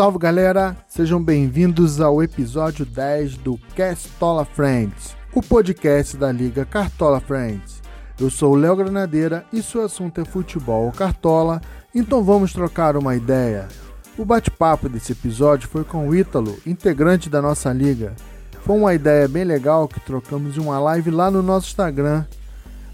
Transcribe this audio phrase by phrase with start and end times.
[0.00, 0.74] salve galera!
[0.88, 7.82] Sejam bem-vindos ao episódio 10 do Castola Friends, o podcast da Liga Cartola Friends.
[8.18, 11.60] Eu sou o Léo Granadeira e se o assunto é futebol ou cartola,
[11.94, 13.68] então vamos trocar uma ideia.
[14.16, 18.14] O bate-papo desse episódio foi com o Ítalo, integrante da nossa liga.
[18.62, 22.24] Foi uma ideia bem legal que trocamos em uma live lá no nosso Instagram.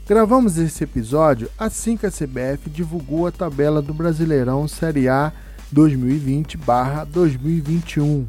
[0.08, 5.32] Gravamos esse episódio assim que a CBF divulgou a tabela do Brasileirão Série A
[5.76, 8.26] 2020/2021.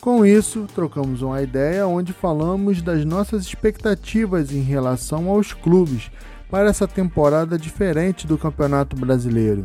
[0.00, 6.10] Com isso, trocamos uma ideia onde falamos das nossas expectativas em relação aos clubes
[6.50, 9.62] para essa temporada diferente do Campeonato Brasileiro.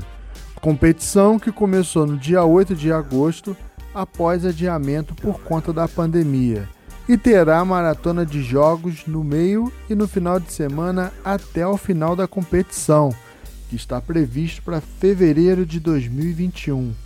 [0.61, 3.57] Competição que começou no dia 8 de agosto
[3.94, 6.69] após adiamento por conta da pandemia
[7.07, 12.16] e terá maratona de jogos no meio e no final de semana até o final
[12.16, 13.09] da competição,
[13.69, 17.05] que está previsto para fevereiro de 2021.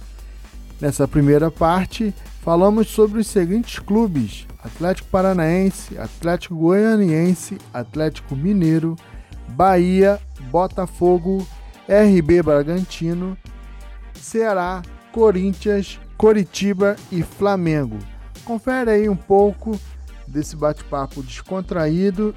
[0.81, 8.95] Nessa primeira parte, falamos sobre os seguintes clubes: Atlético Paranaense, Atlético Goianiense, Atlético Mineiro,
[9.49, 10.19] Bahia,
[10.49, 11.45] Botafogo,
[11.87, 13.37] RB Bragantino,
[14.13, 17.97] Ceará, Corinthians, Coritiba e Flamengo.
[18.45, 19.77] Confere aí um pouco
[20.27, 22.33] desse bate-papo descontraído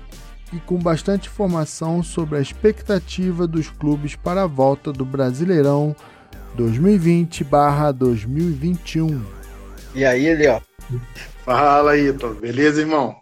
[0.53, 5.95] e com bastante informação sobre a expectativa dos clubes para a volta do Brasileirão
[6.57, 9.25] 2020/2021.
[9.95, 10.61] E aí, Léo?
[11.45, 12.35] Fala aí, Ito.
[12.35, 13.17] Beleza, irmão?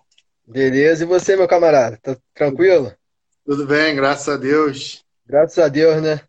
[0.47, 1.99] Beleza, e você, meu camarada?
[2.03, 2.91] Tá tranquilo?
[3.45, 5.05] Tudo bem, graças a Deus.
[5.27, 6.21] Graças a Deus, né?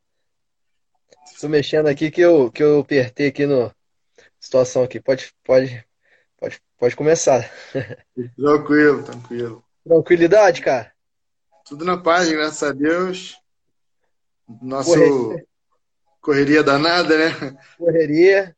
[1.26, 3.74] Estou mexendo aqui que eu, que eu apertei aqui no
[4.40, 5.00] situação aqui.
[5.00, 5.84] Pode, pode,
[6.38, 7.50] pode, pode começar.
[8.38, 9.64] Tranquilo, tranquilo.
[9.84, 10.94] Tranquilidade, cara?
[11.66, 13.42] Tudo na paz, graças a Deus.
[14.62, 14.94] Nosso
[16.22, 17.58] correria danada, né?
[17.78, 18.56] Correria.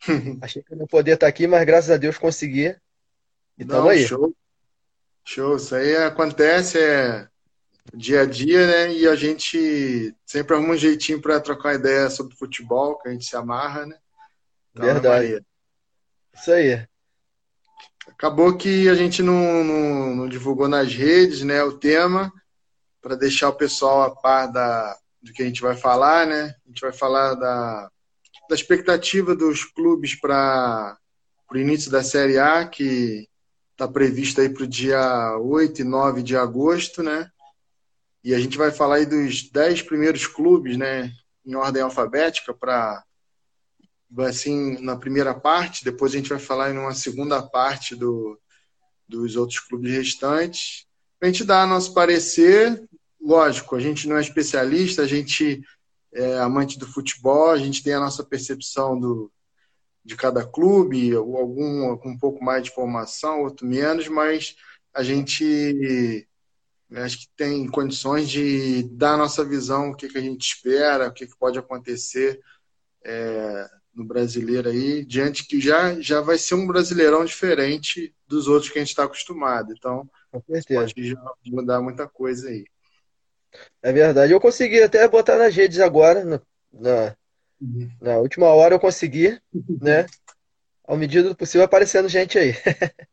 [0.40, 2.74] Achei que eu não podia estar aqui, mas graças a Deus consegui.
[3.56, 4.06] E tamo aí.
[4.06, 4.34] Show.
[5.24, 5.56] Show.
[5.56, 7.28] Isso aí acontece, é
[7.94, 8.92] dia a dia, né?
[8.92, 13.24] E a gente sempre arruma um jeitinho para trocar ideia sobre futebol, que a gente
[13.24, 13.96] se amarra, né?
[14.72, 15.44] Então, Verdade.
[16.34, 16.86] Isso aí.
[18.08, 22.32] Acabou que a gente não, não, não divulgou nas redes, né, o tema,
[23.00, 26.54] para deixar o pessoal a par da, do que a gente vai falar, né?
[26.64, 27.90] A gente vai falar da,
[28.48, 30.98] da expectativa dos clubes para
[31.50, 33.28] o início da Série A, que
[33.72, 37.30] está previsto aí para o dia 8 e 9 de agosto, né?
[38.24, 41.12] E a gente vai falar aí dos 10 primeiros clubes, né?
[41.44, 43.04] Em ordem alfabética, para
[44.18, 48.38] assim, na primeira parte, depois a gente vai falar em uma segunda parte do,
[49.08, 50.86] dos outros clubes restantes.
[51.20, 52.88] A gente dá nosso parecer,
[53.22, 55.62] lógico, a gente não é especialista, a gente
[56.12, 59.32] é amante do futebol, a gente tem a nossa percepção do,
[60.04, 64.56] de cada clube, algum com um pouco mais de informação, outro menos, mas
[64.92, 66.28] a gente
[66.94, 71.08] acho que tem condições de dar a nossa visão, o que, que a gente espera,
[71.08, 72.40] o que, que pode acontecer
[73.04, 78.70] é, no brasileiro aí, diante que já, já vai ser um brasileirão diferente dos outros
[78.70, 79.72] que a gente está acostumado.
[79.72, 80.08] Então,
[80.66, 81.16] pode
[81.46, 82.64] mudar muita coisa aí.
[83.82, 84.32] É verdade.
[84.32, 86.40] Eu consegui até botar nas redes agora, na,
[86.72, 87.16] na,
[87.60, 87.90] uhum.
[88.00, 89.40] na última hora eu consegui,
[89.80, 90.06] né?
[90.84, 92.54] Ao medida do possível aparecendo gente aí.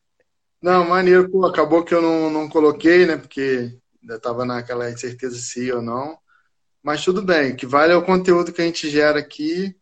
[0.61, 3.15] Não, maneiro, pô, acabou que eu não, não coloquei, né?
[3.15, 6.17] Porque ainda estava naquela incerteza se ou não.
[6.83, 9.73] Mas tudo bem, o que vale é o conteúdo que a gente gera aqui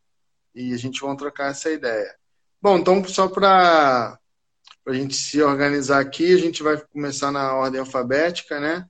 [0.53, 2.15] e a gente vai trocar essa ideia.
[2.61, 4.19] Bom, então só para
[4.85, 8.87] a gente se organizar aqui, a gente vai começar na ordem alfabética, né?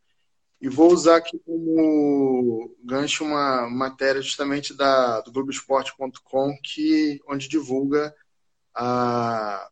[0.60, 8.14] E vou usar aqui como gancho uma matéria justamente da, do Globoesporte.com, que, onde divulga
[8.74, 9.70] a,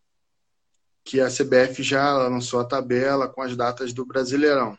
[1.03, 4.77] que a CBF já lançou a tabela com as datas do Brasileirão.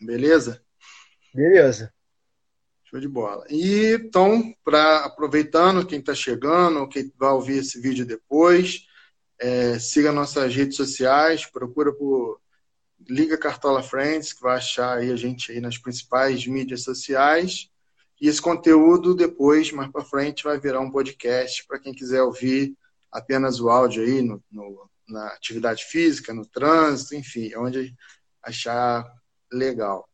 [0.00, 0.62] Beleza?
[1.34, 1.92] Beleza.
[2.84, 3.44] Show de bola.
[3.50, 8.86] E então, para aproveitando, quem está chegando, quem vai ouvir esse vídeo depois,
[9.38, 12.40] é, siga nossas redes sociais, procura por
[13.08, 17.70] Liga Cartola Friends, que vai achar aí a gente aí nas principais mídias sociais.
[18.20, 22.76] E esse conteúdo depois, mais para frente, vai virar um podcast para quem quiser ouvir
[23.12, 27.94] apenas o áudio aí no, no, na atividade física, no trânsito, enfim, onde
[28.42, 29.04] achar
[29.52, 30.08] legal.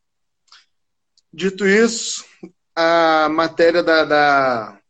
[1.32, 2.24] Dito isso,
[2.74, 4.80] a matéria da, da,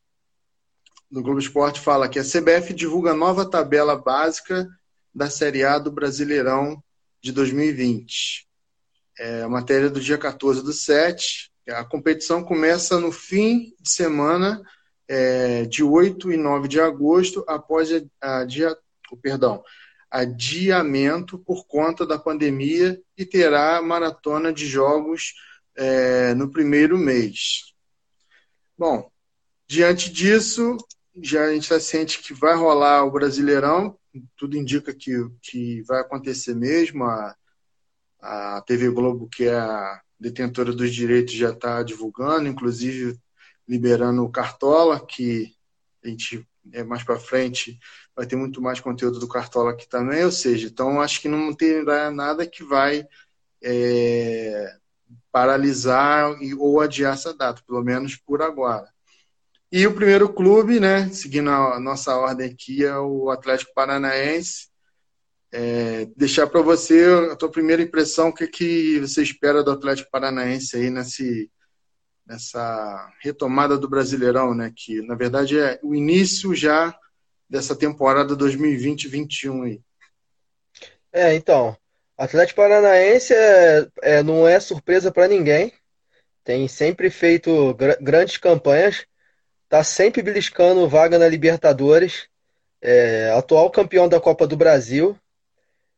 [1.10, 4.66] do Globo Esporte fala que a CBF divulga nova tabela básica
[5.14, 6.82] da Série A do Brasileirão
[7.22, 8.48] de 2020.
[9.18, 11.50] É a matéria do dia 14 do 7.
[11.68, 14.62] A competição começa no fim de semana
[15.06, 18.76] é, de 8 e 9 de agosto, após a, a dia,
[19.10, 19.62] oh, perdão,
[20.10, 25.34] adiamento por conta da pandemia e terá maratona de jogos
[25.76, 27.74] é, no primeiro mês.
[28.76, 29.10] Bom,
[29.68, 30.76] diante disso,
[31.22, 33.98] já a gente está ciente que vai rolar o Brasileirão,
[34.36, 37.04] tudo indica que, que vai acontecer mesmo.
[37.04, 37.36] A,
[38.20, 43.18] a TV Globo, que é a detentora dos direitos, já está divulgando, inclusive
[43.66, 45.54] liberando o Cartola, que
[46.04, 47.78] a gente é, mais para frente
[48.14, 51.54] vai ter muito mais conteúdo do Cartola aqui também, ou seja, então acho que não
[51.54, 53.06] terá nada que vai
[53.62, 54.76] é,
[55.32, 58.88] paralisar ou adiar essa data, pelo menos por agora.
[59.72, 64.68] E o primeiro clube, né, seguindo a nossa ordem aqui, é o Atlético Paranaense.
[65.52, 70.10] É, deixar para você a tua primeira impressão, o que, que você espera do Atlético
[70.10, 71.50] Paranaense aí nesse,
[72.26, 74.72] nessa retomada do Brasileirão, né?
[74.74, 76.96] Que na verdade é o início já
[77.48, 79.80] dessa temporada 2020-21 aí.
[81.12, 81.76] É, então,
[82.16, 85.72] Atlético Paranaense é, é não é surpresa para ninguém.
[86.42, 89.04] Tem sempre feito gr grandes campanhas
[89.70, 92.28] tá sempre beliscando vaga na Libertadores,
[92.82, 95.16] é, atual campeão da Copa do Brasil.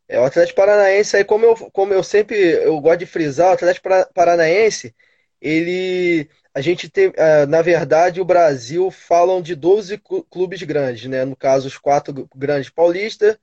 [0.09, 3.55] É, o Atlético Paranaense, aí, como, eu, como eu sempre eu gosto de frisar, o
[3.55, 4.95] Atlético Paranaense,
[5.41, 6.29] ele.
[6.55, 9.99] A gente tem, é, na verdade, o Brasil falam de 12
[10.31, 11.25] clubes grandes, né?
[11.25, 13.39] No caso, os quatro grandes paulistas,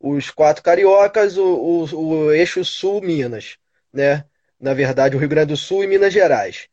[0.00, 3.58] os quatro cariocas, o, o, o eixo sul Minas,
[3.92, 4.24] né?
[4.60, 6.68] Na verdade, o Rio Grande do Sul e Minas Gerais.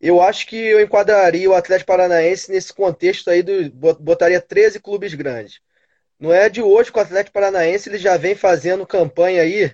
[0.00, 5.14] Eu acho que eu enquadraria o Atlético Paranaense nesse contexto aí, do, botaria 13 clubes
[5.14, 5.60] grandes.
[6.18, 9.72] Não é de hoje que o Atlético Paranaense ele já vem fazendo campanha aí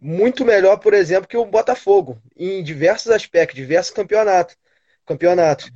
[0.00, 4.56] muito melhor, por exemplo, que o Botafogo, em diversos aspectos, diversos campeonatos.
[5.06, 5.70] campeonatos.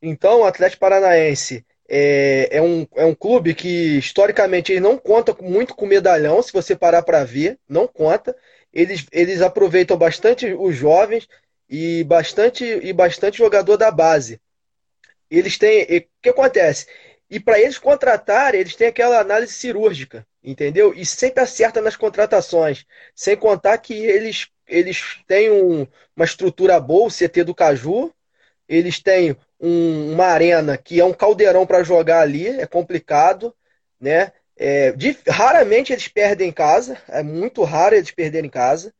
[0.00, 5.34] Então, o Atlético Paranaense é, é, um, é um clube que, historicamente, ele não conta
[5.42, 8.36] muito com medalhão, se você parar para ver, não conta.
[8.72, 11.28] Eles, eles aproveitam bastante os jovens,
[11.68, 14.40] e bastante e bastante jogador da base.
[15.30, 16.86] Eles têm, o que acontece?
[17.28, 20.94] E para eles contratarem, eles têm aquela análise cirúrgica, entendeu?
[20.94, 25.86] E sempre acerta nas contratações, sem contar que eles eles têm um,
[26.16, 28.12] uma estrutura boa, o CT do Caju,
[28.68, 33.54] eles têm um, uma arena que é um caldeirão para jogar ali, é complicado,
[34.00, 34.32] né?
[34.56, 38.92] É, de, raramente eles perdem em casa, é muito raro eles perderem em casa,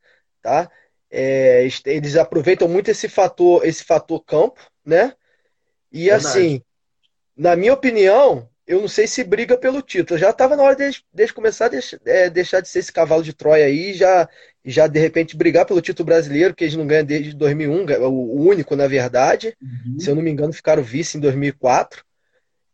[0.42, 0.70] tá?
[1.10, 5.14] É, eles aproveitam muito esse fator, esse fator campo, né?
[5.92, 6.26] E Verdade.
[6.26, 6.62] assim,
[7.36, 10.18] na minha opinião, eu não sei se briga pelo título.
[10.18, 13.22] Já estava na hora deles, deles começar a deixar, é, deixar de ser esse cavalo
[13.22, 14.28] de Troia aí, já,
[14.64, 18.74] já de repente brigar pelo título brasileiro, que eles não ganham desde 2001, o único
[18.74, 19.56] na verdade.
[19.62, 20.00] Uhum.
[20.00, 22.04] Se eu não me engano, ficaram vice em 2004.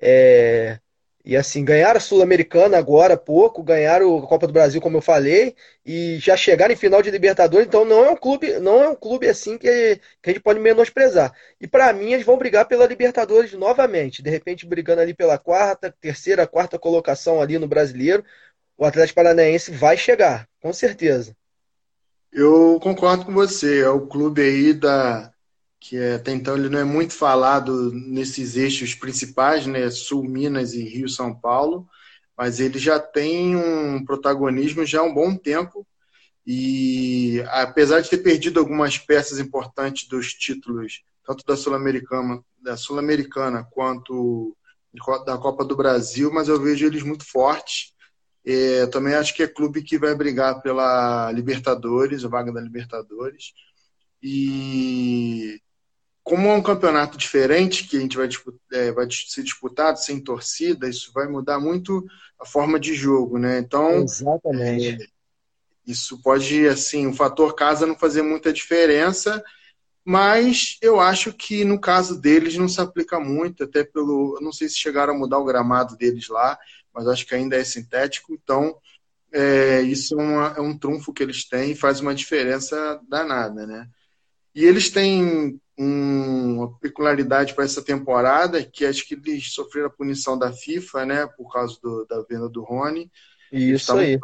[0.01, 0.79] É,
[1.25, 5.03] e assim, ganharam a Sul-Americana agora há pouco, ganharam a Copa do Brasil, como eu
[5.03, 5.55] falei,
[5.87, 8.95] e já chegaram em final de Libertadores, então não é um clube, não é um
[8.97, 11.33] clube assim que, que a gente pode menosprezar.
[11.61, 15.95] E para mim, eles vão brigar pela Libertadores novamente, de repente brigando ali pela quarta,
[16.01, 18.25] terceira, quarta colocação ali no brasileiro.
[18.77, 21.37] O Atlético Paranaense vai chegar, com certeza.
[22.33, 25.32] Eu concordo com você, é o clube aí da
[25.83, 30.75] que é, até então ele não é muito falado nesses eixos principais, né, Sul, Minas
[30.75, 31.89] e Rio, São Paulo,
[32.39, 35.85] mas ele já tem um protagonismo já há um bom tempo
[36.47, 43.65] e apesar de ter perdido algumas peças importantes dos títulos, tanto da Sul-Americana, da Sul-Americana
[43.65, 44.57] quanto
[45.27, 47.93] da Copa do Brasil, mas eu vejo eles muito fortes.
[48.45, 53.53] É, também acho que é clube que vai brigar pela Libertadores, a vaga da Libertadores.
[54.23, 55.61] E
[56.23, 58.29] como é um campeonato diferente, que a gente vai,
[58.73, 62.07] é, vai ser disputado sem torcida, isso vai mudar muito
[62.41, 63.59] a forma de jogo, né?
[63.59, 65.03] Então, Exatamente.
[65.03, 65.07] É,
[65.87, 69.43] isso pode, assim, o fator casa não fazer muita diferença,
[70.05, 74.37] mas eu acho que no caso deles não se aplica muito, até pelo.
[74.37, 76.57] Eu não sei se chegaram a mudar o gramado deles lá,
[76.95, 78.77] mas acho que ainda é sintético, então
[79.33, 83.67] é, isso é, uma, é um trunfo que eles têm e faz uma diferença danada,
[83.67, 83.89] né?
[84.55, 90.39] E eles têm uma peculiaridade para essa temporada, que acho que eles sofreram a punição
[90.39, 93.11] da FIFA, né, por causa do, da venda do Rony.
[93.51, 94.19] Isso aí.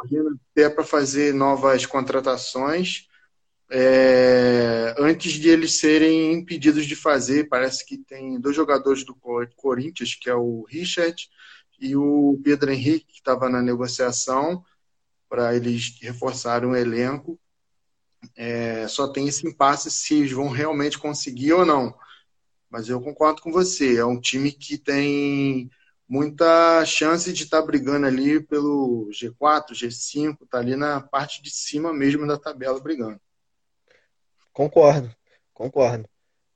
[0.51, 3.07] Até para fazer novas contratações.
[3.71, 9.15] É, antes de eles serem impedidos de fazer, parece que tem dois jogadores do
[9.55, 11.29] Corinthians, que é o Richard
[11.79, 14.63] e o Pedro Henrique, que estava na negociação,
[15.29, 17.39] para eles reforçarem o elenco
[18.35, 21.93] é, só tem esse impasse se eles vão realmente conseguir ou não.
[22.69, 25.69] Mas eu concordo com você, é um time que tem
[26.07, 31.51] muita chance de estar tá brigando ali pelo G4, G5, tá ali na parte de
[31.51, 33.19] cima mesmo da tabela brigando.
[34.51, 35.13] Concordo,
[35.53, 36.07] concordo.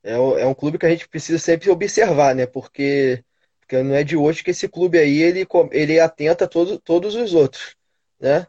[0.04, 2.46] É, é um clube que a gente precisa sempre observar, né?
[2.46, 3.24] Porque,
[3.60, 7.16] porque não é de hoje que esse clube aí ele, ele atenta a todo, todos
[7.16, 7.76] os outros,
[8.20, 8.48] né?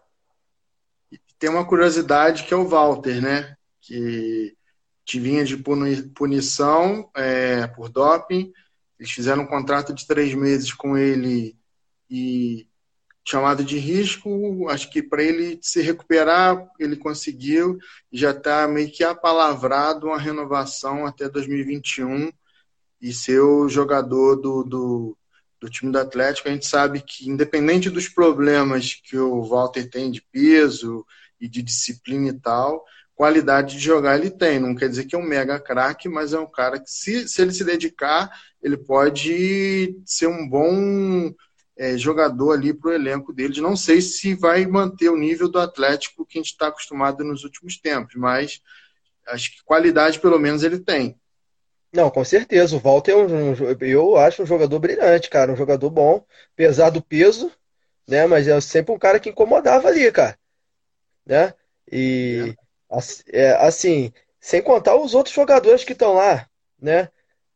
[1.45, 3.55] Tem uma curiosidade que é o Walter, né?
[3.79, 4.57] Que
[5.05, 5.63] que vinha de
[6.15, 8.51] punição é, por doping.
[8.99, 11.55] Eles fizeram um contrato de três meses com ele
[12.09, 12.67] e
[13.29, 14.67] chamado de risco.
[14.71, 17.77] Acho que para ele se recuperar, ele conseguiu.
[18.11, 22.33] Já está meio que apalavrado uma renovação até 2021
[23.03, 25.19] e ser o jogador do, do,
[25.61, 26.49] do time do Atlético.
[26.49, 31.05] A gente sabe que, independente dos problemas que o Walter tem de peso
[31.45, 32.85] e de disciplina e tal,
[33.15, 34.59] qualidade de jogar ele tem.
[34.59, 37.43] Não quer dizer que é um mega craque, mas é um cara que, se, se
[37.43, 38.31] ele se dedicar,
[38.63, 41.33] ele pode ser um bom
[41.77, 43.61] é, jogador ali para o elenco dele.
[43.61, 47.45] Não sei se vai manter o nível do Atlético que a gente está acostumado nos
[47.45, 48.61] últimos tempos, mas
[49.29, 51.19] acho que qualidade pelo menos ele tem.
[51.93, 52.75] Não, com certeza.
[52.75, 57.03] O Walter é um, eu acho um jogador brilhante, cara, um jogador bom, apesar do
[57.03, 57.53] peso,
[58.09, 58.27] né?
[58.27, 60.37] Mas é sempre um cara que incomodava ali, cara,
[61.27, 61.55] né?
[61.91, 62.55] E
[63.33, 63.51] é.
[63.53, 66.49] Assim, sem contar os outros jogadores que estão lá,
[66.81, 67.09] né?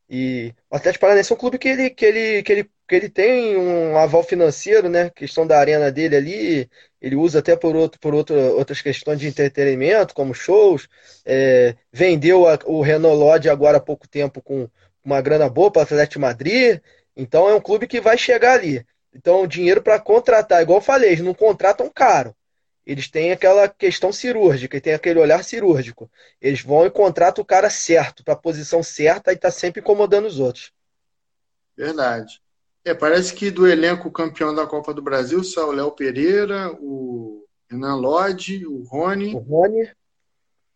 [0.09, 3.09] E o Atlético Paranaense é um clube que ele, que ele, que ele, que ele
[3.09, 5.09] tem um aval financeiro, né?
[5.11, 9.27] Questão da arena dele ali, ele usa até por, outro, por outro, outras questões de
[9.27, 10.87] entretenimento, como shows.
[11.25, 14.67] É, vendeu a, o Renault Lodge agora há pouco tempo com
[15.05, 16.81] uma grana boa para o Atlético Madrid.
[17.15, 18.83] Então é um clube que vai chegar ali.
[19.13, 22.35] Então, dinheiro para contratar, igual eu falei, eles não contratam caro
[22.89, 26.09] eles têm aquela questão cirúrgica, e tem aquele olhar cirúrgico.
[26.41, 30.25] Eles vão e contratam o cara certo, para a posição certa e tá sempre incomodando
[30.25, 30.71] os outros.
[31.77, 32.41] Verdade.
[32.83, 37.45] É, parece que do elenco campeão da Copa do Brasil são o Léo Pereira, o
[37.69, 39.35] Renan Lodge, o Rony.
[39.35, 39.87] O Rony.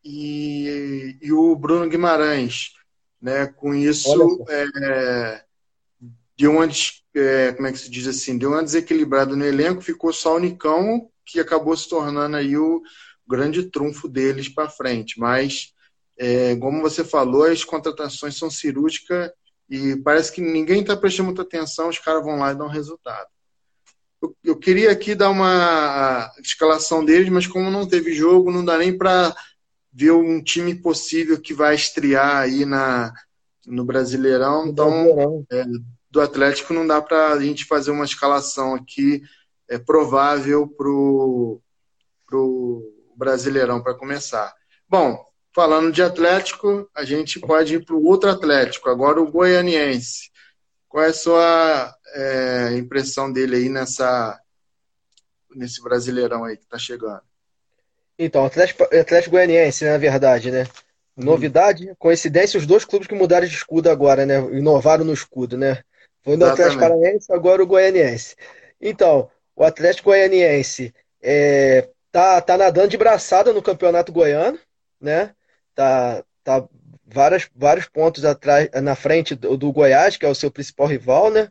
[0.05, 2.74] E, e o Bruno Guimarães.
[3.20, 3.48] Né?
[3.48, 5.43] Com isso, é,
[6.36, 10.13] de onde, é, como é que se diz assim, deu uma desequilibrada no elenco, ficou
[10.13, 12.82] só o Nicão que acabou se tornando aí o
[13.27, 15.20] grande trunfo deles para frente.
[15.20, 15.74] Mas,
[16.18, 19.32] é, como você falou, as contratações são cirúrgicas
[19.70, 23.27] e parece que ninguém está prestando muita atenção, os caras vão lá e dão resultado.
[24.22, 28.77] Eu, eu queria aqui dar uma escalação deles, mas como não teve jogo, não dá
[28.77, 29.36] nem para
[29.92, 33.13] ver um time possível que vai estrear aí na,
[33.65, 34.68] no Brasileirão.
[34.68, 35.65] Então, é,
[36.10, 39.22] do Atlético não dá para a gente fazer uma escalação aqui
[39.70, 41.62] é, provável para o
[43.15, 44.53] Brasileirão para começar.
[44.88, 50.32] Bom, falando de Atlético, a gente pode ir para o outro Atlético, agora o Goianiense.
[50.88, 54.39] Qual é a sua é, impressão dele aí nessa,
[55.55, 57.22] nesse Brasileirão aí que está chegando?
[58.17, 60.67] Então, Atlético, Atlético Goianiense, na verdade, né?
[61.17, 61.25] Hum.
[61.25, 64.38] Novidade, coincidência, os dois clubes que mudaram de escudo agora, né?
[64.51, 65.84] Inovaram no escudo, né?
[66.24, 68.36] Foi no Atlético Paranaense, agora o Goianiense.
[68.79, 74.60] Então, o Atlético Goianiense é, tá, tá nadando de braçada no Campeonato Goiano,
[75.00, 75.33] né?
[75.75, 76.67] Tá, tá
[77.05, 81.31] várias, vários pontos atrás, na frente do, do Goiás, que é o seu principal rival,
[81.31, 81.50] né?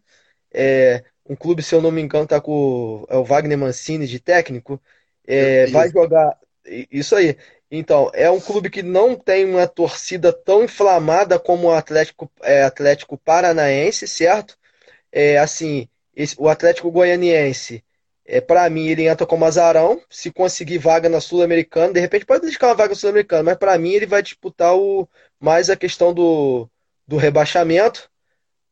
[0.53, 4.21] É, um clube, se eu não me engano, tá com é o Wagner Mancini de
[4.21, 4.81] técnico.
[5.27, 6.37] É, vai jogar.
[6.91, 7.37] Isso aí.
[7.71, 12.65] Então, é um clube que não tem uma torcida tão inflamada como o Atlético, é,
[12.65, 14.59] Atlético Paranaense, certo?
[15.11, 17.83] É, assim, esse, o Atlético Goianiense
[18.25, 20.01] é, para mim, ele entra como azarão.
[20.09, 23.77] Se conseguir vaga na Sul-Americana, de repente pode dedicar uma vaga na Sul-Americana, mas para
[23.79, 25.09] mim ele vai disputar o,
[25.41, 26.69] mais a questão do,
[27.07, 28.11] do rebaixamento,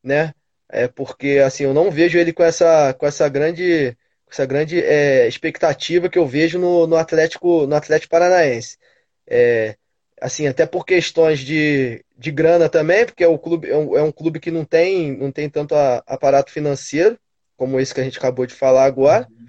[0.02, 0.35] né?
[0.69, 3.97] É porque assim, eu não vejo ele com essa, com essa grande,
[4.30, 8.78] essa grande é, expectativa que eu vejo no, no Atlético, no Atlético Paranaense.
[9.26, 9.76] É,
[10.21, 14.02] assim, até por questões de, de grana também, porque é, o clube, é, um, é
[14.02, 17.19] um clube que não tem, não tem tanto a, aparato financeiro
[17.61, 19.29] como esse que a gente acabou de falar agora.
[19.31, 19.47] Uhum.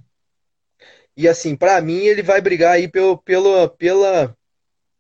[1.16, 4.36] E assim, para mim, ele vai brigar aí pelo, pelo, pela,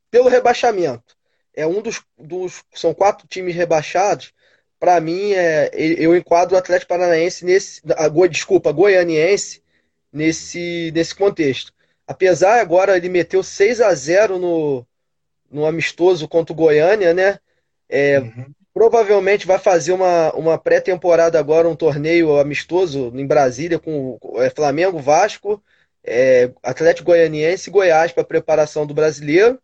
[0.10, 1.18] pelo rebaixamento.
[1.54, 2.64] É um dos, dos.
[2.74, 4.32] São quatro times rebaixados.
[4.80, 7.82] Para mim, é, eu enquadro o Atlético Paranaense nesse.
[7.98, 9.62] A, desculpa, Goianiense
[10.10, 11.74] nesse, nesse contexto.
[12.08, 14.88] Apesar agora ele meteu 6 a 0 no,
[15.52, 17.40] no amistoso contra o Goiânia, né?
[17.90, 18.56] É, uhum.
[18.74, 25.00] Provavelmente vai fazer uma, uma pré-temporada agora, um torneio amistoso em Brasília com é, Flamengo,
[25.00, 25.62] Vasco
[26.04, 29.60] é, Atlético Goianiense e Goiás para preparação do brasileiro.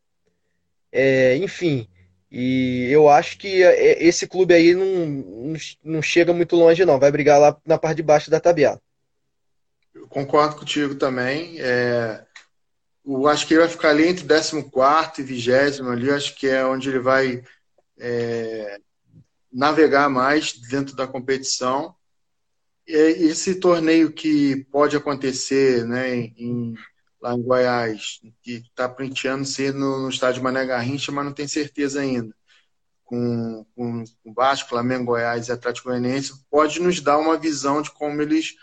[0.92, 1.88] É, enfim,
[2.32, 7.00] E eu acho que é, esse clube aí não, não chega muito longe, não.
[7.00, 8.82] Vai brigar lá na parte de baixo da tabela.
[9.94, 11.60] Eu concordo contigo também.
[11.60, 12.24] É,
[13.06, 16.12] eu acho que ele vai ficar ali entre 14 e 20 ali.
[16.12, 17.44] Acho que é onde ele vai
[18.00, 18.80] é,
[19.52, 21.96] navegar mais dentro da competição.
[22.86, 26.74] Esse torneio que pode acontecer né, em,
[27.22, 31.48] lá em Goiás, que está printeando ser no, no estádio Mané Garrincha, mas não tem
[31.48, 32.34] certeza ainda.
[33.04, 37.92] Com, com, com Vasco, Flamengo, Goiás e Atlético Goianiense, pode nos dar uma visão de
[37.92, 38.56] como eles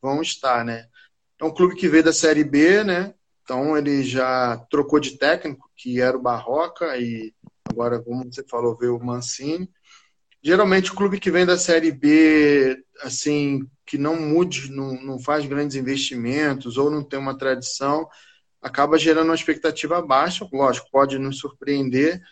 [0.00, 0.86] vão estar, né?
[1.38, 3.14] É um clube que veio da Série B, né?
[3.42, 8.76] Então ele já trocou de técnico, que era o Barroca, e agora, como você falou,
[8.76, 9.70] veio o Mancini.
[10.42, 15.44] Geralmente o clube que vem da Série B, assim, que não mude, não, não faz
[15.46, 18.08] grandes investimentos ou não tem uma tradição,
[18.62, 20.48] acaba gerando uma expectativa baixa.
[20.52, 22.22] Lógico, pode nos surpreender,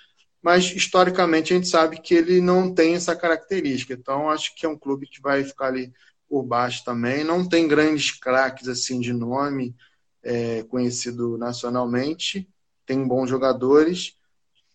[0.42, 3.92] mas historicamente a gente sabe que ele não tem essa característica.
[3.92, 5.92] Então acho que é um clube que vai ficar ali
[6.28, 7.24] por baixo também.
[7.24, 9.74] Não tem grandes craques assim de nome
[10.22, 12.48] é, conhecido nacionalmente,
[12.86, 14.17] tem bons jogadores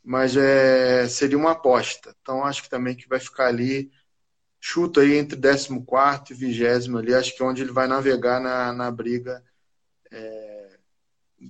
[0.04, 2.16] mas é, seria uma aposta.
[2.22, 3.92] Então acho que também que vai ficar ali,
[4.60, 5.74] chuta aí entre 14
[6.32, 9.44] e 20 ali, acho que é onde ele vai navegar na, na briga,
[10.12, 10.78] é,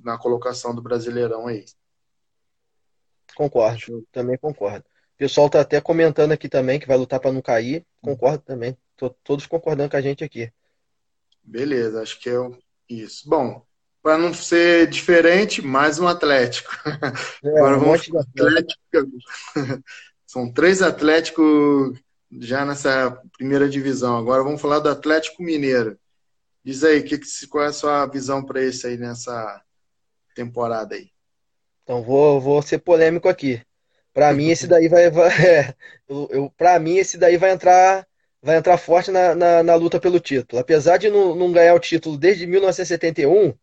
[0.04, 1.66] na colocação do Brasileirão aí.
[3.36, 4.86] Concordo, também concordo.
[5.16, 7.86] O pessoal está até comentando aqui também que vai lutar para não cair.
[8.02, 8.78] Concordo também.
[8.96, 10.52] Tô, todos concordando com a gente aqui.
[11.44, 12.34] Beleza, acho que é
[12.90, 13.28] isso.
[13.28, 13.66] Bom,
[14.04, 16.70] para não ser diferente, mais um Atlético.
[17.42, 18.82] É, Agora um vamos Atlético.
[20.28, 21.98] São três Atléticos
[22.30, 24.18] já nessa primeira divisão.
[24.18, 25.98] Agora vamos falar do Atlético Mineiro.
[26.66, 27.18] Diz aí, que,
[27.48, 29.62] qual é a sua visão para esse aí nessa
[30.36, 31.10] temporada aí?
[31.84, 33.62] Então vou, vou ser polêmico aqui.
[34.14, 35.76] Para mim esse daí vai, vai é,
[36.10, 38.06] eu, eu para mim esse daí vai entrar
[38.42, 40.62] vai entrar forte na, na, na, luta pelo título.
[40.62, 43.54] Apesar de não, não ganhar o título desde 1971,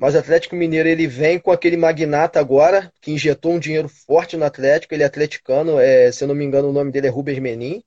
[0.00, 4.34] mas o Atlético Mineiro ele vem com aquele magnata agora, que injetou um dinheiro forte
[4.34, 7.10] no Atlético, ele é atleticano, é, se eu não me engano o nome dele é
[7.10, 7.84] Rubens Menin,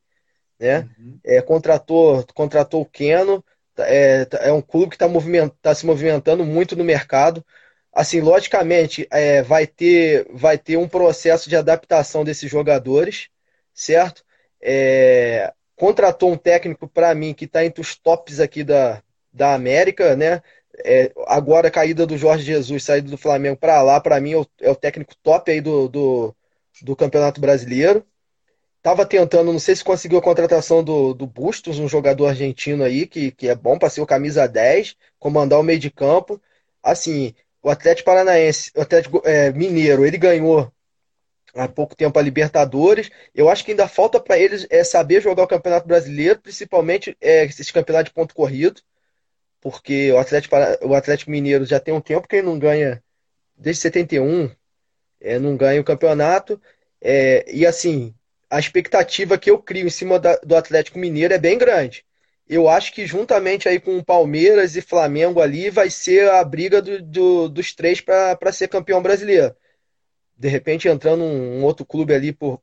[0.59, 0.87] né?
[0.99, 1.19] Uhum.
[1.25, 3.43] É, contratou, contratou o Keno,
[3.79, 5.07] é, é um clube que está
[5.59, 7.43] tá se movimentando muito no mercado.
[7.91, 13.29] Assim, logicamente, é, vai, ter, vai ter um processo de adaptação desses jogadores,
[13.73, 14.23] certo?
[14.61, 19.01] É, contratou um técnico para mim que está entre os tops aqui da,
[19.33, 20.43] da América, né?
[20.83, 24.37] É, agora a caída do Jorge Jesus, saída do Flamengo para lá, para mim é
[24.37, 26.35] o, é o, técnico top aí do, do,
[26.81, 28.05] do, Campeonato Brasileiro.
[28.81, 33.07] Tava tentando, não sei se conseguiu a contratação do, do Bustos, um jogador argentino aí,
[33.07, 36.41] que, que é bom para ser o camisa 10, comandar o meio de campo.
[36.81, 40.71] Assim, o Atlético Paranaense, o Atlético é, Mineiro, ele ganhou
[41.55, 43.09] há pouco tempo a Libertadores.
[43.33, 47.45] Eu acho que ainda falta para eles é, saber jogar o Campeonato Brasileiro, principalmente é,
[47.45, 48.81] esse campeonato de ponto corrido
[49.63, 53.01] porque o Atlético, o Atlético Mineiro já tem um tempo que ele não ganha,
[53.55, 54.51] desde 71,
[55.21, 56.61] é, não ganha o campeonato.
[56.99, 58.13] É, e assim,
[58.49, 62.05] a expectativa que eu crio em cima da, do Atlético Mineiro é bem grande.
[62.45, 67.01] Eu acho que juntamente aí com Palmeiras e Flamengo ali vai ser a briga do,
[67.01, 69.55] do, dos três para ser campeão brasileiro.
[70.37, 72.61] De repente entrando um, um outro clube ali por,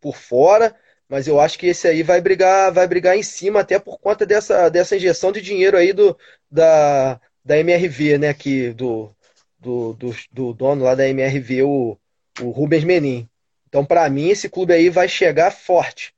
[0.00, 0.76] por fora,
[1.08, 4.26] mas eu acho que esse aí vai brigar, vai brigar em cima, até por conta
[4.26, 6.16] dessa, dessa injeção de dinheiro aí do,
[6.50, 8.34] da, da MRV, né?
[8.34, 9.14] Que, do,
[9.58, 11.98] do, do, do dono lá da MRV, o,
[12.40, 13.28] o Rubens Menin.
[13.68, 16.14] Então, para mim, esse clube aí vai chegar forte.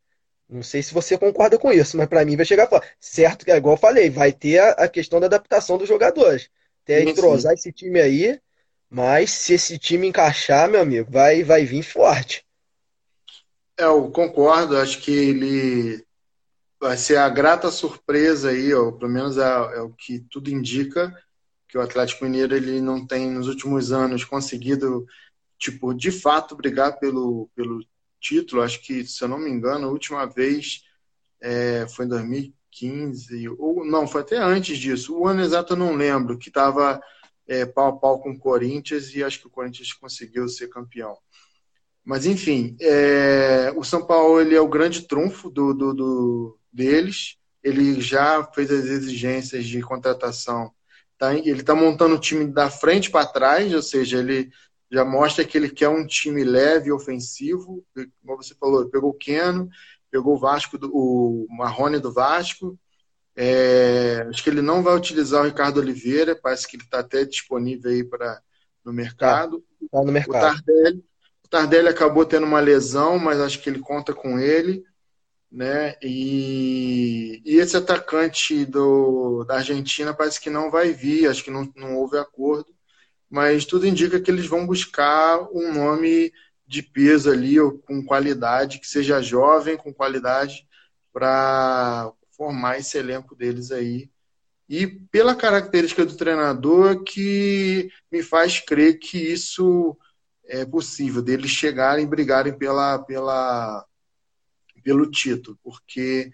[0.48, 2.88] Não sei se você concorda com isso, mas para mim vai chegar forte.
[2.98, 6.48] Certo que, é igual eu falei, vai ter a, a questão da adaptação dos jogadores.
[6.84, 8.40] Até entrosar esse time aí,
[8.88, 12.47] mas se esse time encaixar, meu amigo, vai, vai vir forte.
[13.78, 16.04] É, eu concordo, acho que ele
[16.80, 21.14] vai ser a grata surpresa aí, ó, pelo menos é, é, o que tudo indica,
[21.68, 25.06] que o Atlético Mineiro ele não tem nos últimos anos conseguido,
[25.58, 27.80] tipo, de fato brigar pelo, pelo
[28.20, 28.62] título.
[28.62, 30.82] Acho que, se eu não me engano, a última vez
[31.40, 35.16] é, foi em 2015, ou não, foi até antes disso.
[35.16, 37.00] O ano exato eu não lembro, que estava
[37.46, 41.16] é, pau a pau com o Corinthians e acho que o Corinthians conseguiu ser campeão.
[42.08, 47.36] Mas, enfim, é, o São Paulo ele é o grande trunfo do, do, do, deles.
[47.62, 50.72] Ele já fez as exigências de contratação.
[51.18, 54.50] Tá, ele está montando o time da frente para trás, ou seja, ele
[54.90, 57.84] já mostra que ele quer um time leve, ofensivo.
[57.94, 59.68] Como você falou, ele pegou o Keno,
[60.10, 62.78] pegou o Vasco, do, o Marrone do Vasco.
[63.36, 67.26] É, acho que ele não vai utilizar o Ricardo Oliveira, parece que ele está até
[67.26, 68.40] disponível aí para
[68.82, 69.62] no mercado.
[69.92, 70.56] Tá, tá no mercado.
[70.56, 71.04] O Tardelli,
[71.48, 74.84] O Tardelli acabou tendo uma lesão, mas acho que ele conta com ele.
[75.50, 75.96] Né?
[76.02, 81.72] E, e esse atacante do, da Argentina parece que não vai vir, acho que não,
[81.74, 82.66] não houve acordo,
[83.30, 86.30] mas tudo indica que eles vão buscar um nome
[86.66, 87.56] de peso ali,
[87.86, 90.68] com qualidade, que seja jovem, com qualidade,
[91.10, 94.10] para formar esse elenco deles aí.
[94.68, 99.96] E pela característica do treinador que me faz crer que isso
[100.48, 103.84] é possível, deles chegarem e brigarem pela, pela,
[104.82, 106.30] pelo título, porque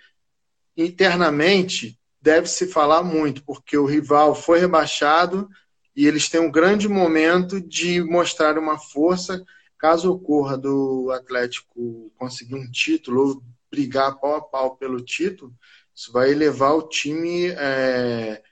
[0.76, 5.48] internamente deve se falar muito, porque o rival foi rebaixado
[5.94, 9.44] e eles têm um grande momento de mostrar uma força.
[9.78, 15.52] Caso ocorra do Atlético conseguir um título ou brigar pau a pau pelo título,
[15.94, 18.42] isso vai elevar o time é,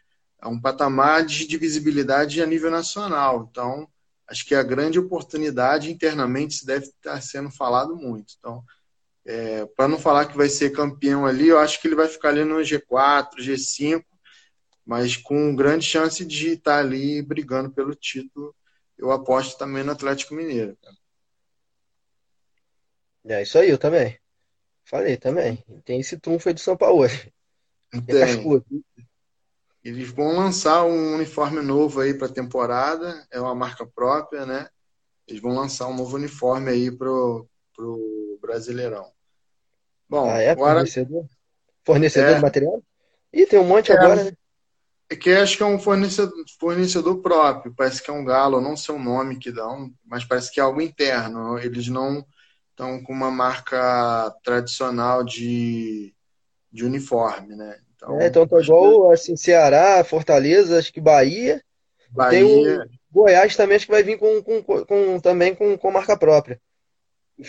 [0.40, 3.48] a um patamar de visibilidade a nível nacional.
[3.50, 3.88] Então,
[4.28, 8.34] acho que a grande oportunidade internamente se deve estar sendo falado muito.
[8.38, 8.64] Então,
[9.24, 12.30] é, para não falar que vai ser campeão ali, eu acho que ele vai ficar
[12.30, 14.04] ali no G4, G5,
[14.84, 18.54] mas com grande chance de estar ali brigando pelo título.
[18.98, 20.76] Eu aposto também no Atlético Mineiro.
[23.24, 24.18] É isso aí, eu também.
[24.84, 25.64] Falei também.
[25.84, 27.06] Tem esse trunfo aí do São Paulo.
[27.08, 27.32] Tem.
[29.84, 34.68] Eles vão lançar um uniforme novo aí para a temporada, é uma marca própria, né?
[35.26, 39.10] Eles vão lançar um novo uniforme aí pro, pro Brasileirão.
[40.08, 40.74] Bom, ah, é agora...
[40.74, 41.26] fornecedor?
[41.84, 42.34] Fornecedor é.
[42.34, 42.82] de material?
[43.32, 44.32] Ih, tem um monte é, agora, né?
[45.08, 48.76] É que acho que é um fornecedor, fornecedor próprio, parece que é um galo, não
[48.76, 51.58] sei o nome que dão, mas parece que é algo interno.
[51.58, 52.24] Eles não
[52.70, 56.14] estão com uma marca tradicional de,
[56.70, 57.78] de uniforme, né?
[58.02, 59.14] Então, é, então tá igual que...
[59.14, 61.62] assim, Ceará, Fortaleza, acho que Bahia.
[62.10, 62.30] Bahia.
[62.30, 66.16] Tem o Goiás também, acho que vai vir com, com, com também com, com marca
[66.16, 66.60] própria.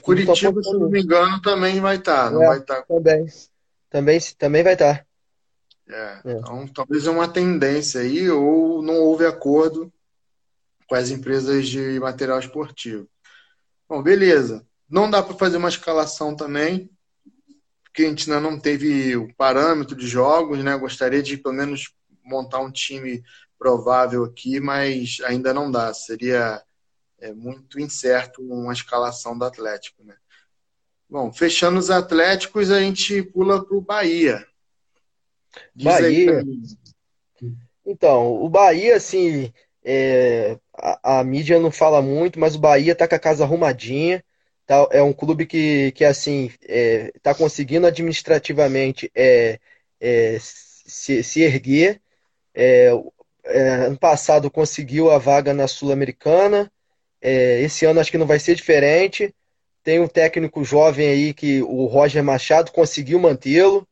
[0.02, 2.32] Curitiba, se não me engano, também vai estar.
[2.32, 2.62] Tá, é, vai.
[2.62, 2.82] Tá...
[2.84, 3.26] Também.
[3.90, 4.98] Também, também vai estar.
[5.00, 5.06] Tá.
[5.90, 6.32] É, é.
[6.34, 9.92] Então, talvez é uma tendência aí, ou não houve acordo
[10.88, 13.08] com as empresas de material esportivo.
[13.88, 14.66] Bom, beleza.
[14.90, 16.90] Não dá para fazer uma escalação também,
[17.94, 20.76] porque a gente ainda não teve o parâmetro de jogos, né?
[20.76, 23.24] Gostaria de pelo menos montar um time
[23.56, 25.94] provável aqui, mas ainda não dá.
[25.94, 26.60] Seria
[27.20, 30.16] é, muito incerto uma escalação do Atlético, né?
[31.08, 34.44] Bom, fechando os Atléticos, a gente pula para o Bahia.
[35.76, 36.44] Diz Bahia.
[37.86, 39.54] Então, o Bahia, assim,
[39.86, 44.24] é, a, a, mídia não fala muito, mas o Bahia tá com a casa arrumadinha.
[44.74, 49.60] Tá, é um clube que, que assim, é, tá conseguindo administrativamente é,
[50.02, 52.02] é, se, se erguer.
[52.56, 52.90] É,
[53.46, 56.72] é, ano passado conseguiu a vaga na Sul-Americana.
[57.22, 59.34] É, esse ano acho que não vai ser diferente.
[59.84, 63.88] Tem um técnico jovem aí que o Roger Machado conseguiu mantê-lo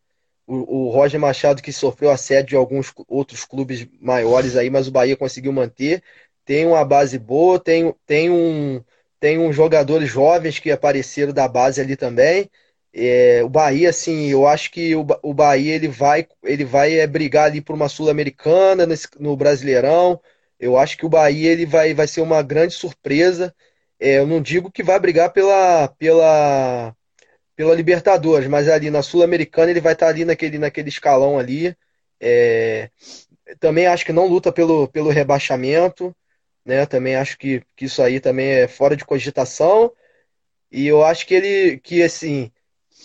[0.47, 4.91] o, o Roger Machado que sofreu assédio de alguns outros clubes maiores aí, mas o
[4.91, 6.01] Bahia conseguiu manter.
[6.43, 8.83] Tem uma base boa, tem, tem, um,
[9.21, 12.49] tem uns jogadores jovens que apareceram da base ali também.
[12.93, 17.07] É, o Bahia, assim, eu acho que o, o Bahia ele vai, ele vai é,
[17.07, 18.85] brigar ali por uma Sul-Americana
[19.19, 20.19] no Brasileirão.
[20.59, 23.55] Eu acho que o Bahia ele vai, vai ser uma grande surpresa.
[23.99, 26.95] É, eu não digo que vai brigar pela, pela,
[27.55, 31.75] pela Libertadores, mas ali na Sul-Americana ele vai estar ali naquele, naquele escalão ali.
[32.19, 32.89] É,
[33.59, 36.15] também acho que não luta pelo, pelo rebaixamento,
[36.65, 36.85] né?
[36.85, 39.91] Também acho que, que isso aí também é fora de cogitação.
[40.71, 42.51] E eu acho que ele, que assim,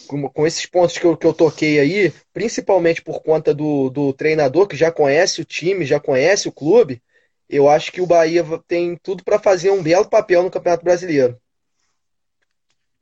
[0.06, 4.12] com, com esses pontos que eu, que eu toquei aí, principalmente por conta do, do
[4.12, 7.02] treinador que já conhece o time, já conhece o clube,
[7.48, 11.40] eu acho que o Bahia tem tudo para fazer um belo papel no Campeonato Brasileiro.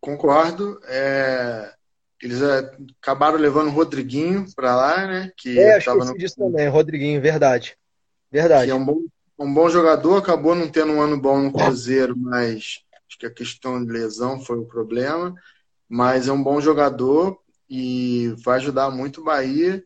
[0.01, 0.79] Concordo.
[0.87, 1.73] É,
[2.23, 5.33] eles é, acabaram levando o Rodriguinho para lá, né?
[5.37, 6.17] Que é, estava no...
[6.17, 7.77] disso também, Rodriguinho, verdade.
[8.31, 8.67] Verdade.
[8.67, 9.01] Que é um bom,
[9.39, 13.31] um bom jogador, acabou não tendo um ano bom no Cruzeiro, mas acho que a
[13.31, 15.35] questão de lesão foi o problema.
[15.89, 19.85] Mas é um bom jogador e vai ajudar muito o Bahia,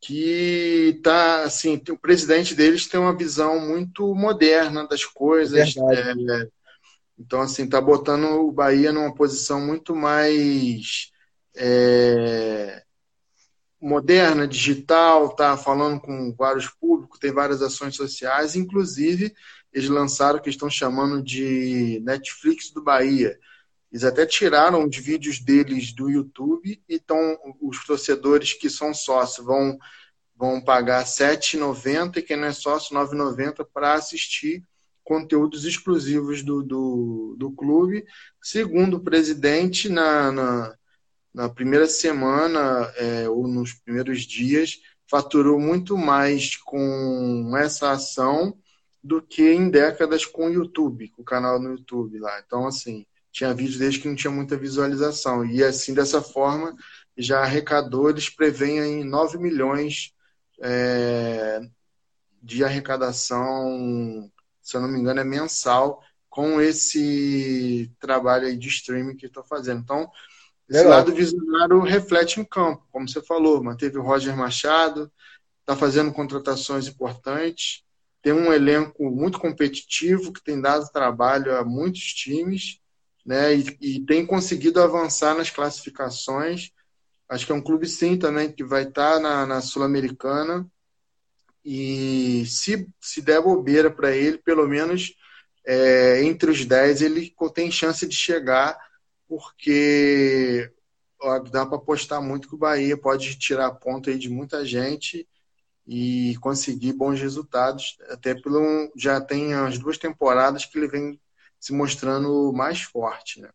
[0.00, 5.74] que tá assim, o presidente deles tem uma visão muito moderna das coisas.
[5.76, 6.48] É,
[7.18, 11.10] então, assim, tá botando o Bahia numa posição muito mais
[11.56, 12.82] é,
[13.80, 19.34] moderna, digital, tá falando com vários públicos, tem várias ações sociais, inclusive
[19.72, 23.38] eles lançaram o que estão chamando de Netflix do Bahia.
[23.90, 29.78] Eles até tiraram os vídeos deles do YouTube então os torcedores que são sócios vão,
[30.36, 34.62] vão pagar R$ 7,90 e quem não é sócio R$ 9,90 para assistir
[35.08, 38.04] conteúdos exclusivos do, do, do clube.
[38.42, 40.74] Segundo o presidente, na, na,
[41.38, 48.58] na primeira semana é, ou nos primeiros dias, faturou muito mais com essa ação
[49.00, 52.42] do que em décadas com o YouTube, com o canal no YouTube lá.
[52.44, 55.46] Então, assim, tinha vídeos desde que não tinha muita visualização.
[55.46, 56.74] E assim, dessa forma,
[57.16, 60.12] já arrecadou, eles preveem 9 milhões
[60.60, 61.60] é,
[62.42, 64.28] de arrecadação,
[64.60, 69.44] se eu não me engano, é mensal, com esse trabalho aí de streaming que estou
[69.44, 69.82] fazendo.
[69.82, 70.10] Então,
[70.68, 70.98] esse Legal.
[70.98, 75.10] lado visionário reflete em campo, como você falou, manteve o Roger Machado,
[75.60, 77.84] está fazendo contratações importantes,
[78.22, 82.80] tem um elenco muito competitivo que tem dado trabalho a muitos times,
[83.24, 83.54] né?
[83.54, 86.70] E, e tem conseguido avançar nas classificações.
[87.28, 90.66] Acho que é um clube sim também que vai estar tá na, na Sul-Americana
[91.64, 95.14] e se, se der bobeira para ele, pelo menos
[95.66, 98.74] é, entre os 10 ele tem chance de chegar,
[99.28, 100.72] porque
[101.20, 105.28] ó, dá para apostar muito que o Bahia pode tirar ponto aí de muita gente
[105.86, 107.96] e conseguir bons resultados.
[108.08, 111.20] Até pelo já tem as duas temporadas que ele vem
[111.60, 113.50] se mostrando mais forte, né?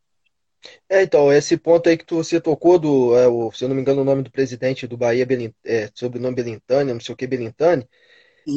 [0.90, 3.76] É, então, esse ponto aí que tu, você tocou do, é, o, se eu não
[3.76, 7.18] me engano, o nome do presidente do Bahia, Belin, é, sobrenome Belintani, não sei o
[7.18, 7.86] que, Belintani,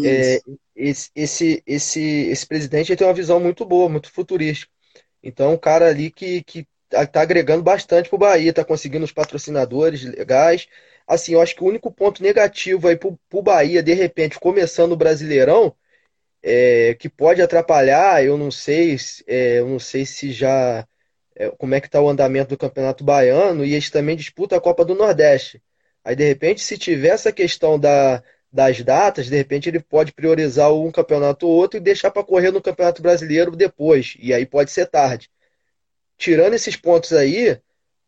[0.05, 0.38] é,
[0.74, 4.70] esse, esse, esse, esse presidente tem uma visão muito boa, muito futurística.
[5.20, 9.12] Então, um cara ali que, que tá, tá agregando bastante pro Bahia, tá conseguindo os
[9.12, 10.68] patrocinadores legais,
[11.07, 14.92] Assim, eu acho que o único ponto negativo aí pro, pro Bahia, de repente, começando
[14.92, 15.75] o Brasileirão,
[16.42, 18.96] é, que pode atrapalhar, eu não sei,
[19.27, 20.87] é, eu não sei se já
[21.37, 24.61] é, como é que está o andamento do Campeonato Baiano e eles também disputam a
[24.61, 25.62] Copa do Nordeste.
[26.05, 28.22] Aí, de repente, se tiver essa questão da,
[28.53, 32.51] das datas, de repente ele pode priorizar um campeonato ou outro e deixar para correr
[32.53, 34.16] no Campeonato Brasileiro depois.
[34.20, 35.31] E aí pode ser tarde.
[36.16, 37.59] Tirando esses pontos aí,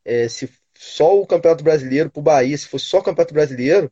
[0.04, 3.90] é, se só o Campeonato Brasileiro para o Bahia, se fosse só o Campeonato Brasileiro,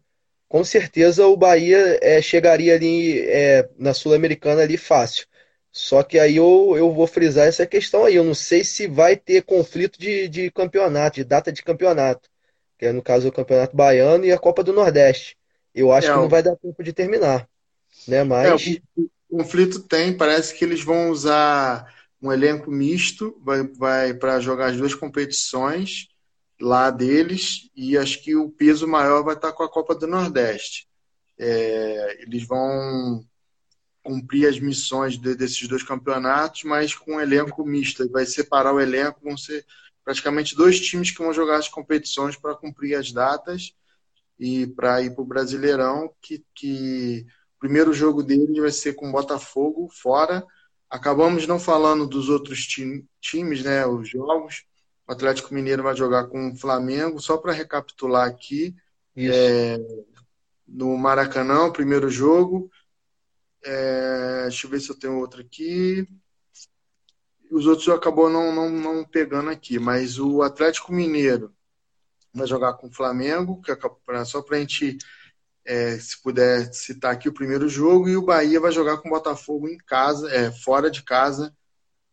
[0.49, 5.27] com certeza o Bahia é, chegaria ali é, na Sul-Americana ali fácil.
[5.73, 8.15] Só que aí eu, eu vou frisar essa questão aí.
[8.15, 12.31] Eu não sei se vai ter conflito de, de campeonato, de data de campeonato.
[12.79, 15.37] Que é no caso o Campeonato Baiano e a Copa do Nordeste.
[15.75, 17.47] Eu acho é, que não vai dar tempo de terminar.
[18.09, 18.23] Né?
[18.25, 18.67] Mas.
[18.97, 21.93] É, o conflito tem, parece que eles vão usar
[22.27, 26.09] um elenco misto, vai, vai para jogar as duas competições
[26.61, 30.89] lá deles e acho que o peso maior vai estar com a Copa do Nordeste.
[31.39, 33.25] É, eles vão
[34.03, 38.09] cumprir as missões de, desses dois campeonatos, mas com um elenco misto.
[38.11, 39.67] Vai separar o elenco, vão ser
[40.05, 43.75] praticamente dois times que vão jogar as competições para cumprir as datas
[44.39, 49.09] e para ir para o Brasileirão, que, que o primeiro jogo deles vai ser com
[49.09, 50.45] o Botafogo fora.
[50.89, 54.65] Acabamos não falando dos outros time, times, né, os jogos,
[55.07, 58.75] o Atlético Mineiro vai jogar com o Flamengo, só para recapitular aqui.
[59.17, 59.79] É,
[60.67, 62.71] no Maracanã, o primeiro jogo.
[63.65, 66.07] É, deixa eu ver se eu tenho outro aqui.
[67.51, 71.55] Os outros acabou não, não, não pegando aqui, mas o Atlético Mineiro
[72.35, 74.99] vai jogar com o Flamengo, que é só para a gente,
[75.67, 79.11] é, se puder citar aqui o primeiro jogo, e o Bahia vai jogar com o
[79.11, 81.55] Botafogo em casa, é, fora de casa,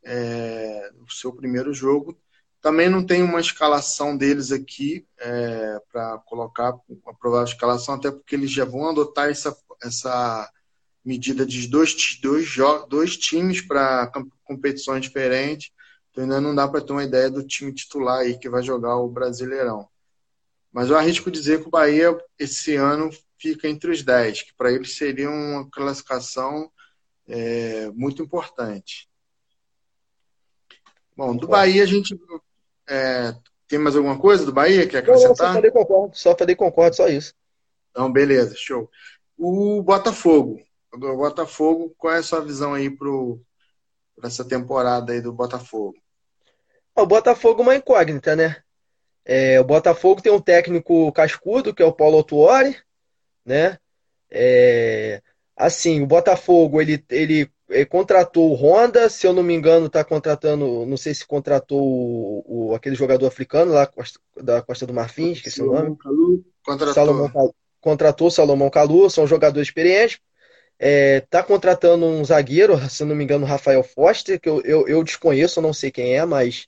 [0.04, 2.18] é, o seu primeiro jogo.
[2.62, 6.70] Também não tem uma escalação deles aqui é, para colocar
[7.06, 10.50] a provável escalação, até porque eles já vão adotar essa, essa
[11.06, 12.56] medida de dois, dois,
[12.90, 14.12] dois times para
[14.44, 15.72] competições diferentes.
[16.10, 18.98] Então ainda não dá para ter uma ideia do time titular aí que vai jogar
[18.98, 19.88] o Brasileirão.
[20.72, 23.12] Mas eu arrisco dizer que o Bahia esse ano
[23.44, 26.72] fica entre os 10, que para eles seria uma classificação
[27.28, 29.10] é, muito importante.
[31.16, 32.18] Bom, do Bahia a gente
[32.88, 33.36] é,
[33.68, 35.30] tem mais alguma coisa do Bahia que acrescentar?
[35.30, 37.34] Não, só falei concordo, só falei concordo, só isso.
[37.92, 38.90] Então, beleza, show.
[39.38, 40.62] O Botafogo.
[40.94, 43.10] O Botafogo, qual é a sua visão aí para
[44.24, 45.96] essa temporada aí do Botafogo?
[46.96, 48.64] O Botafogo é uma incógnita, né?
[49.26, 52.78] É, o Botafogo tem um técnico cascudo, que é o Paulo Autuori,
[53.46, 53.78] né?
[54.30, 55.22] É,
[55.56, 60.04] assim, o Botafogo, ele, ele é, contratou o Honda, se eu não me engano, está
[60.04, 63.90] contratando, não sei se contratou o, o, aquele jogador africano lá
[64.42, 65.98] da Costa do Marfim, esqueci Salomão o nome.
[65.98, 66.94] Calu, contratou.
[66.94, 70.20] Salomão, contratou Salomão Calu, são jogadores experientes.
[70.80, 75.04] Está é, contratando um zagueiro, se não me engano, Rafael Foster, que eu, eu, eu
[75.04, 76.68] desconheço, não sei quem é, mas,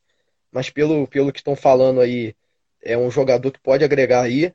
[0.52, 2.36] mas pelo, pelo que estão falando aí,
[2.82, 4.54] é um jogador que pode agregar aí.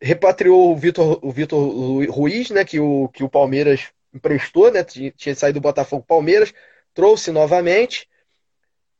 [0.00, 4.84] Repatriou o Vitor, o Vitor Ruiz, né, que o, que o Palmeiras emprestou, né?
[4.84, 6.52] Tinha saído do Botafogo Palmeiras,
[6.94, 8.08] trouxe novamente.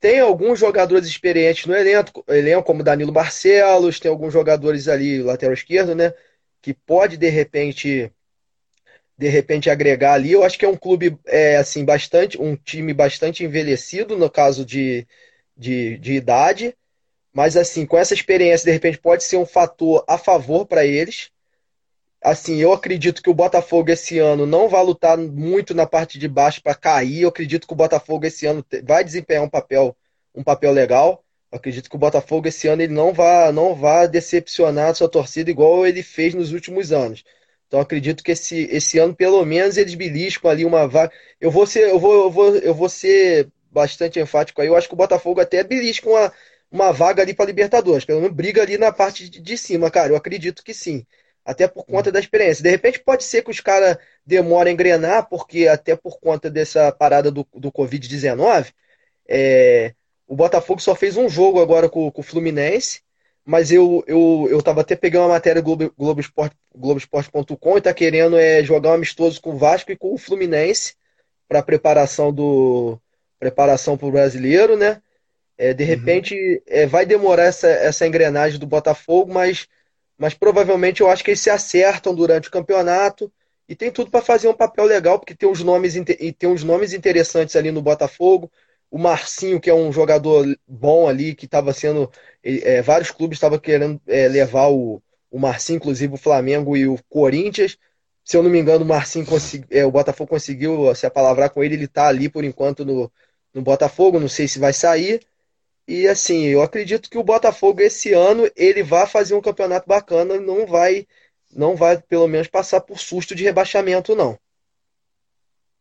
[0.00, 5.54] Tem alguns jogadores experientes no elenco, elenco como Danilo Barcelos, tem alguns jogadores ali, lateral
[5.54, 6.14] esquerdo, né?
[6.62, 8.12] Que pode de repente
[9.16, 10.30] de repente agregar ali.
[10.32, 14.64] Eu acho que é um clube é, assim bastante, um time bastante envelhecido no caso
[14.64, 15.06] de,
[15.56, 16.76] de, de idade,
[17.38, 21.30] mas assim com essa experiência de repente pode ser um fator a favor para eles.
[22.20, 26.26] Assim, eu acredito que o Botafogo esse ano não vai lutar muito na parte de
[26.26, 27.22] baixo para cair.
[27.22, 29.96] Eu acredito que o Botafogo esse ano vai desempenhar um papel,
[30.34, 31.22] um papel legal.
[31.52, 35.08] Eu acredito que o Botafogo esse ano ele não vai, não vai decepcionar a sua
[35.08, 37.22] torcida igual ele fez nos últimos anos.
[37.68, 41.12] Então acredito que esse, esse ano, pelo menos, eles beliscam ali uma vaga.
[41.40, 44.66] Eu vou ser, eu vou, eu vou, eu vou ser bastante enfático aí.
[44.66, 46.32] Eu acho que o Botafogo até belisca uma,
[46.70, 48.04] uma vaga ali para Libertadores.
[48.04, 50.12] Pelo menos briga ali na parte de, cima, cara.
[50.12, 51.06] Eu acredito que sim
[51.44, 52.62] até por conta da experiência.
[52.62, 56.92] De repente pode ser que os caras demorem a engrenar, porque até por conta dessa
[56.92, 58.70] parada do, do Covid-19,
[59.26, 59.94] é,
[60.26, 63.00] o Botafogo só fez um jogo agora com, com o Fluminense,
[63.46, 66.22] mas eu, eu, eu tava até pegando uma matéria do Globo,
[66.74, 70.96] Globoesporte.com e tá querendo é, jogar um amistoso com o Vasco e com o Fluminense
[71.48, 73.00] para preparação do
[73.38, 75.00] preparação para o brasileiro, né?
[75.58, 75.90] É, de uhum.
[75.90, 76.60] repente uhum.
[76.68, 79.66] é, vai demorar essa, essa engrenagem do Botafogo, mas
[80.18, 83.32] mas provavelmente eu acho que eles se acertam durante o campeonato
[83.68, 86.64] e tem tudo para fazer um papel legal, porque tem uns nomes e tem uns
[86.64, 88.50] nomes interessantes ali no Botafogo.
[88.90, 92.10] O Marcinho, que é um jogador bom ali, que estava sendo.
[92.42, 96.98] É, vários clubes estavam querendo é, levar o, o Marcinho, inclusive o Flamengo e o
[97.08, 97.78] Corinthians.
[98.24, 101.62] Se eu não me engano, o Marcinho consegui, é, o Botafogo conseguiu se apalavrar com
[101.62, 103.12] ele, ele está ali por enquanto no,
[103.54, 105.20] no Botafogo, não sei se vai sair.
[105.88, 110.38] E assim, eu acredito que o Botafogo esse ano ele vai fazer um campeonato bacana,
[110.38, 111.06] não vai
[111.50, 114.38] não vai pelo menos passar por susto de rebaixamento não.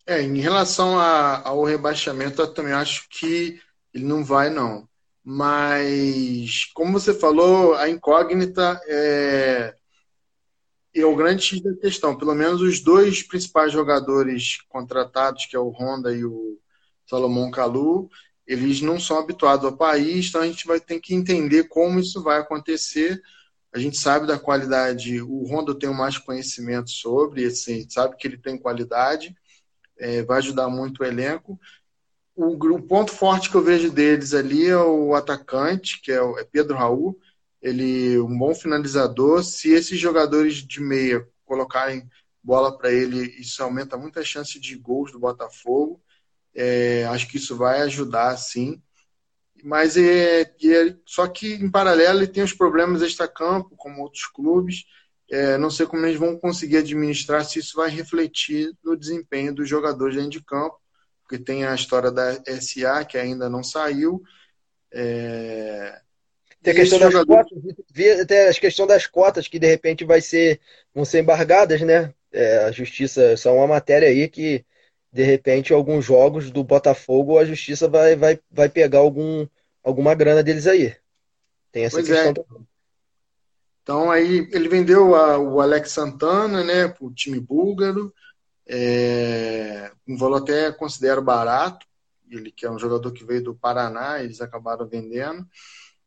[0.05, 3.59] É, em relação a, ao rebaixamento, eu também acho que
[3.93, 4.87] ele não vai não.
[5.21, 9.75] Mas como você falou, a incógnita é,
[10.95, 12.17] é o grande X da questão.
[12.17, 16.57] Pelo menos os dois principais jogadores contratados, que é o Honda e o
[17.05, 18.09] Salomão Kalu,
[18.47, 22.23] eles não são habituados ao país, então a gente vai ter que entender como isso
[22.23, 23.21] vai acontecer.
[23.73, 28.37] A gente sabe da qualidade, o Honda tem mais conhecimento sobre, assim, sabe que ele
[28.37, 29.35] tem qualidade,
[29.99, 31.59] é, vai ajudar muito o elenco.
[32.33, 36.43] O, o, ponto forte que eu vejo deles ali é o atacante, que é, é
[36.45, 37.19] Pedro Raul,
[37.61, 39.43] ele um bom finalizador.
[39.43, 42.07] Se esses jogadores de meia colocarem
[42.41, 46.01] bola para ele, isso aumenta muito a chance de gols do Botafogo.
[46.59, 48.81] É, acho que isso vai ajudar, sim.
[49.63, 54.83] Mas é, é, só que em paralelo ele tem os problemas extra-campo, como outros clubes.
[55.29, 59.69] É, não sei como eles vão conseguir administrar se isso vai refletir no desempenho dos
[59.69, 60.79] jogadores dentro de campo,
[61.21, 64.23] porque tem a história da SA que ainda não saiu.
[64.91, 66.01] É...
[66.63, 67.45] Tem a questão das jogador...
[67.45, 70.59] cotas, até a questão das cotas que de repente vai ser,
[70.93, 72.13] vão ser embargadas, né?
[72.31, 74.65] É, a justiça, são uma matéria aí que
[75.11, 79.47] de repente, alguns jogos do Botafogo, a justiça vai, vai, vai pegar algum,
[79.83, 80.95] alguma grana deles aí.
[81.71, 82.33] Tem essa pois questão é.
[82.33, 82.67] também.
[83.83, 88.13] Então aí ele vendeu a, o Alex Santana, né, para o time búlgaro,
[88.67, 91.87] é, um valor até considero barato,
[92.29, 95.47] ele que é um jogador que veio do Paraná, eles acabaram vendendo.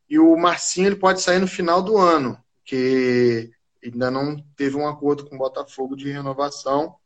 [0.09, 3.51] E o Marcinho ele pode sair no final do ano, que
[3.83, 6.97] ainda não teve um acordo com o Botafogo de renovação.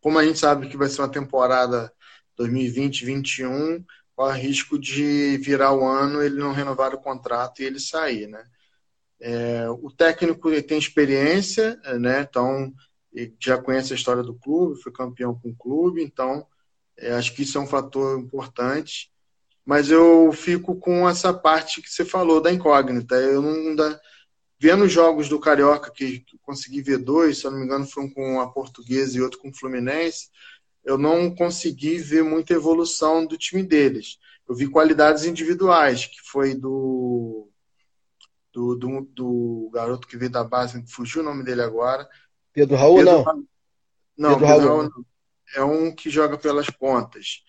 [0.00, 1.92] Como a gente sabe que vai ser uma temporada
[2.38, 3.84] 2020-21,
[4.14, 8.44] corre risco de virar o ano, ele não renovar o contrato e ele sair, né?
[9.20, 12.22] É, o técnico ele tem experiência, né?
[12.22, 12.72] Então
[13.38, 16.46] já conhece a história do clube, foi campeão com o clube, então
[16.96, 19.10] é, acho que isso é um fator importante.
[19.64, 23.14] Mas eu fico com essa parte que você falou da incógnita.
[23.14, 24.00] Eu não da,
[24.60, 27.86] vendo os jogos do Carioca, que, que consegui ver dois, se eu não me engano,
[27.86, 30.28] foi um com a Portuguesa e outro com o Fluminense,
[30.84, 34.18] eu não consegui ver muita evolução do time deles.
[34.46, 37.48] Eu vi qualidades individuais, que foi do
[38.52, 42.06] do, do, do garoto que veio da base, fugiu o nome dele agora.
[42.52, 43.24] Pedro Raul, Pedro, não?
[44.18, 45.04] Não, Pedro, Pedro Raul, não.
[45.54, 47.44] é um que joga pelas pontas.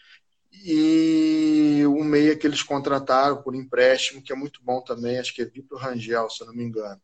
[0.52, 5.42] E o meia que eles contrataram por empréstimo, que é muito bom também, acho que
[5.42, 7.02] é Vitor Rangel, se eu não me engano.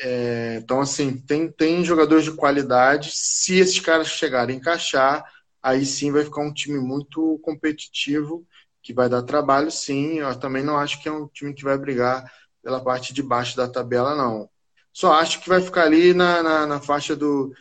[0.00, 3.10] É, então, assim, tem, tem jogadores de qualidade.
[3.12, 5.24] Se esses caras chegarem a encaixar,
[5.62, 8.46] aí sim vai ficar um time muito competitivo,
[8.82, 10.18] que vai dar trabalho, sim.
[10.18, 12.30] Eu também não acho que é um time que vai brigar
[12.62, 14.48] pela parte de baixo da tabela, não.
[14.92, 17.52] Só acho que vai ficar ali na, na, na faixa do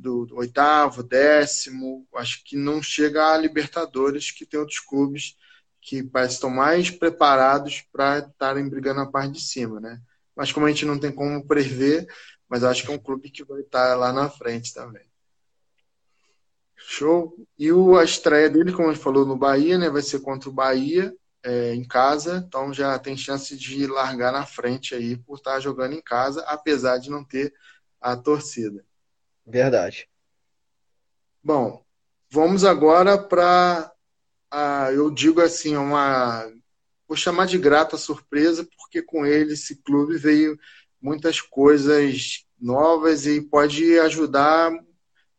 [0.00, 5.36] do, oitavo, décimo, acho que não chega a Libertadores, que tem outros clubes
[5.80, 10.00] que parecem estão mais preparados para estarem brigando na parte de cima, né?
[10.34, 12.06] Mas como a gente não tem como prever,
[12.48, 15.04] mas acho que é um clube que vai estar lá na frente também.
[16.76, 17.36] Show.
[17.58, 19.90] E o, a estreia dele, como a gente falou, no Bahia, né?
[19.90, 24.44] Vai ser contra o Bahia é, em casa, então já tem chance de largar na
[24.46, 27.54] frente aí por estar jogando em casa, apesar de não ter
[28.00, 28.84] a torcida.
[29.50, 30.08] Verdade.
[31.42, 31.84] Bom,
[32.30, 33.92] vamos agora para
[34.94, 36.46] eu digo assim, uma
[37.06, 40.58] vou chamar de grata surpresa, porque com ele esse clube veio
[41.00, 44.72] muitas coisas novas e pode ajudar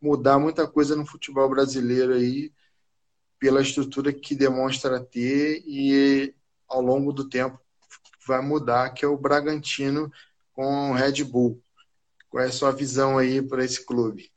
[0.01, 2.51] mudar muita coisa no futebol brasileiro aí
[3.39, 6.33] pela estrutura que demonstra ter e
[6.67, 7.59] ao longo do tempo
[8.27, 10.11] vai mudar, que é o Bragantino
[10.53, 11.61] com o Red Bull.
[12.31, 14.31] Qual é a sua visão aí para esse clube?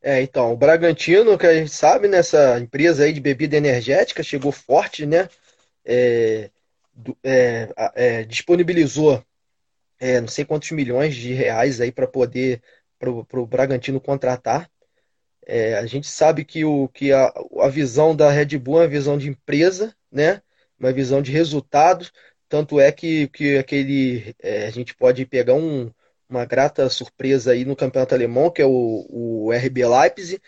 [0.00, 4.50] É, então, o Bragantino, que a gente sabe, nessa empresa aí de bebida energética, chegou
[4.50, 5.28] forte, né?
[5.84, 6.50] É,
[7.22, 9.22] é, é, disponibilizou
[10.02, 12.60] é, não sei quantos milhões de reais aí para poder
[12.98, 14.70] para o Bragantino contratar.
[15.44, 18.88] É, a gente sabe que, o, que a, a visão da Red Bull é uma
[18.88, 20.40] visão de empresa, né?
[20.78, 22.12] uma visão de resultados.
[22.48, 25.90] Tanto é que, que aquele, é, a gente pode pegar um,
[26.32, 30.40] uma grata surpresa aí no campeonato alemão, que é o, o RB Leipzig.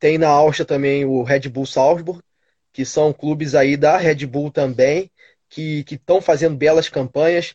[0.00, 2.20] Tem na Áustria também o Red Bull Salzburg,
[2.72, 5.10] que são clubes aí da Red Bull também,
[5.48, 7.54] que estão fazendo belas campanhas.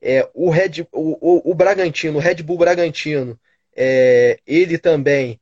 [0.00, 3.38] É, o, Red, o, o, o Bragantino, o Red Bull Bragantino,
[3.76, 5.40] é, ele também,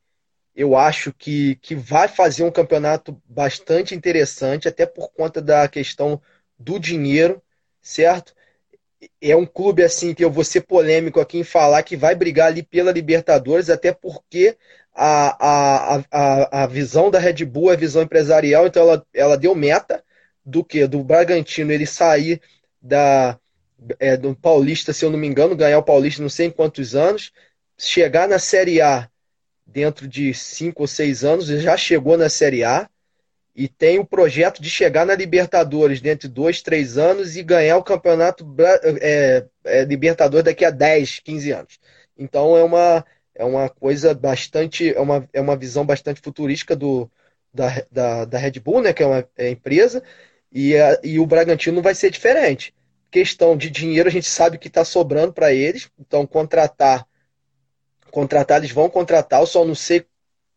[0.55, 6.21] eu acho que, que vai fazer um campeonato bastante interessante, até por conta da questão
[6.59, 7.41] do dinheiro,
[7.81, 8.35] certo?
[9.19, 12.47] É um clube assim que eu vou ser polêmico aqui em falar que vai brigar
[12.47, 14.57] ali pela Libertadores, até porque
[14.93, 19.55] a, a, a, a visão da Red Bull é visão empresarial, então ela, ela deu
[19.55, 20.03] meta
[20.45, 20.85] do que?
[20.87, 22.41] Do Bragantino ele sair
[22.81, 23.39] da,
[23.99, 26.95] é, do Paulista, se eu não me engano, ganhar o Paulista não sei em quantos
[26.95, 27.31] anos,
[27.77, 29.09] chegar na Série A
[29.65, 32.89] dentro de cinco ou seis anos, já chegou na Série A
[33.61, 37.77] e tem o projeto de chegar na Libertadores dentro de dois, três anos e ganhar
[37.77, 38.43] o campeonato
[38.99, 41.79] é, é, Libertadores daqui a 10, 15 anos.
[42.17, 43.05] Então é uma,
[43.35, 47.07] é uma coisa bastante, é uma, é uma visão bastante futurística do,
[47.53, 50.01] da, da, da Red Bull, né, que é uma é empresa,
[50.51, 52.73] e, a, e o Bragantino vai ser diferente.
[53.11, 57.05] Questão de dinheiro, a gente sabe que está sobrando para eles, então contratar
[58.09, 60.03] contratar, eles vão contratar, eu só não sei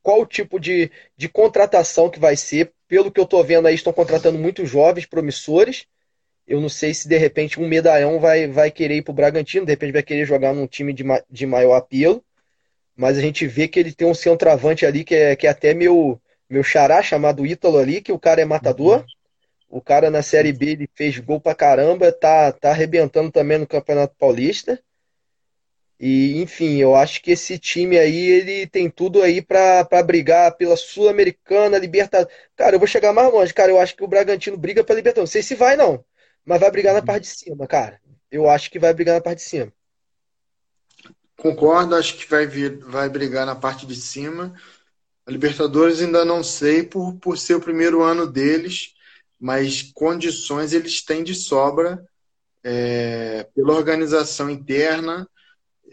[0.05, 2.74] qual tipo de, de contratação que vai ser.
[2.87, 5.87] Pelo que eu estou vendo aí, estão contratando muitos jovens promissores.
[6.47, 9.65] Eu não sei se de repente um medalhão vai, vai querer ir para o Bragantino,
[9.65, 12.23] de repente vai querer jogar num time de, de maior apelo.
[12.97, 15.75] Mas a gente vê que ele tem um centroavante ali que é, que é até
[15.75, 19.05] meu, meu xará, chamado Ítalo ali, que o cara é matador.
[19.69, 23.67] O cara na Série B ele fez gol pra caramba, tá, tá arrebentando também no
[23.67, 24.81] Campeonato Paulista.
[25.99, 30.77] E, enfim, eu acho que esse time aí, ele tem tudo aí para brigar pela
[30.77, 32.35] Sul-Americana, Libertadores.
[32.57, 33.71] Cara, eu vou chegar mais longe, cara.
[33.71, 35.31] Eu acho que o Bragantino briga pela Libertadores.
[35.31, 36.05] Não sei se vai, não.
[36.45, 37.07] Mas vai brigar na uhum.
[37.07, 38.01] parte de cima, cara.
[38.31, 39.73] Eu acho que vai brigar na parte de cima.
[41.37, 44.55] Concordo, acho que vai, vir, vai brigar na parte de cima.
[45.27, 48.95] A Libertadores ainda não sei por, por ser o primeiro ano deles,
[49.39, 52.05] mas condições eles têm de sobra
[52.63, 55.29] é, pela organização interna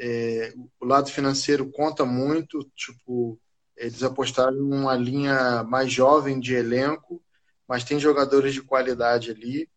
[0.04, 3.40] é, o lado financeiro conta muito, tipo,
[3.78, 7.24] eles apostaram uma linha mais jovem de elenco,
[7.68, 9.70] mas tem jogadores de qualidade ali.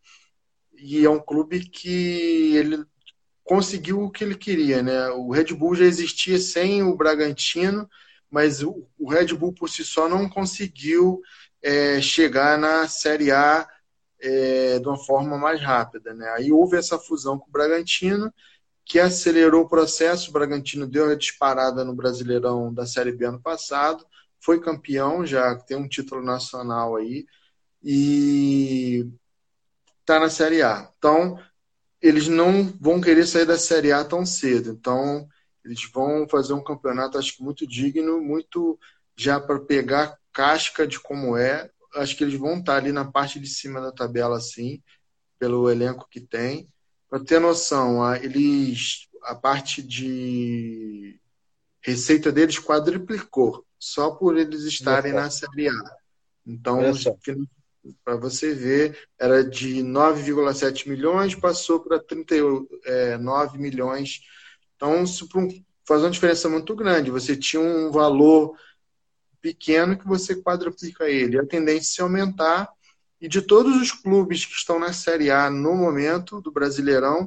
[0.79, 2.87] E é um clube que ele
[3.45, 5.11] conseguiu o que ele queria, né?
[5.11, 7.87] O Red Bull já existia sem o Bragantino,
[8.31, 11.20] mas o, o Red Bull por si só não conseguiu
[11.62, 13.68] é, chegar na Série A
[14.18, 16.31] é, de uma forma mais rápida, né?
[16.31, 18.33] Aí houve essa fusão com o Bragantino
[18.85, 20.30] que acelerou o processo.
[20.30, 24.07] O Bragantino deu a disparada no Brasileirão da Série B ano passado,
[24.41, 27.26] foi campeão, já tem um título nacional aí,
[27.82, 29.07] e
[30.01, 30.91] está na Série A.
[30.99, 31.39] Então,
[32.01, 34.70] eles não vão querer sair da Série A tão cedo.
[34.70, 35.26] Então,
[35.64, 38.78] eles vão fazer um campeonato, acho que muito digno, muito
[39.16, 41.70] já para pegar casca de como é.
[41.95, 44.82] Acho que eles vão estar ali na parte de cima da tabela, sim,
[45.39, 46.68] pelo elenco que tem.
[47.15, 51.17] Para ter noção, eles a parte de
[51.81, 55.97] receita deles quadriplicou só por eles estarem na Série A.
[56.45, 56.81] Então,
[58.05, 63.17] para você ver, era de 9,7 milhões, passou para 39 é,
[63.61, 64.23] milhões.
[64.75, 65.29] Então, isso
[65.87, 67.12] faz uma diferença muito grande.
[67.12, 68.59] Você tinha um valor
[69.41, 71.39] pequeno que você quadruplica ele.
[71.39, 72.69] A tendência é aumentar.
[73.25, 77.27] E de todos os clubes que estão na Série A no momento do Brasileirão,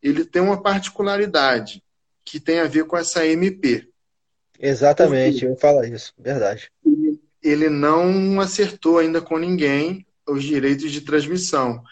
[0.00, 1.82] ele tem uma particularidade
[2.24, 3.88] que tem a ver com essa MP.
[4.56, 6.70] Exatamente, eu falo isso, verdade.
[7.42, 11.82] Ele, não acertou ainda com ninguém os direitos de transmissão.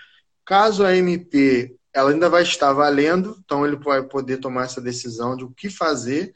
[0.44, 5.36] Caso a MP ela ainda vai estar valendo, então ele vai poder tomar essa decisão
[5.36, 6.32] de o que fazer.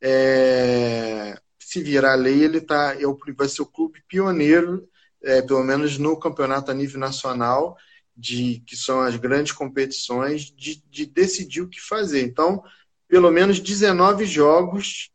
[0.00, 4.88] É, se virar lei, ele tá, é vai ser o clube pioneiro,
[5.24, 7.76] é, pelo menos no campeonato a nível nacional,
[8.16, 12.22] de que são as grandes competições, de, de decidir o que fazer.
[12.22, 12.62] Então,
[13.08, 15.10] pelo menos 19 jogos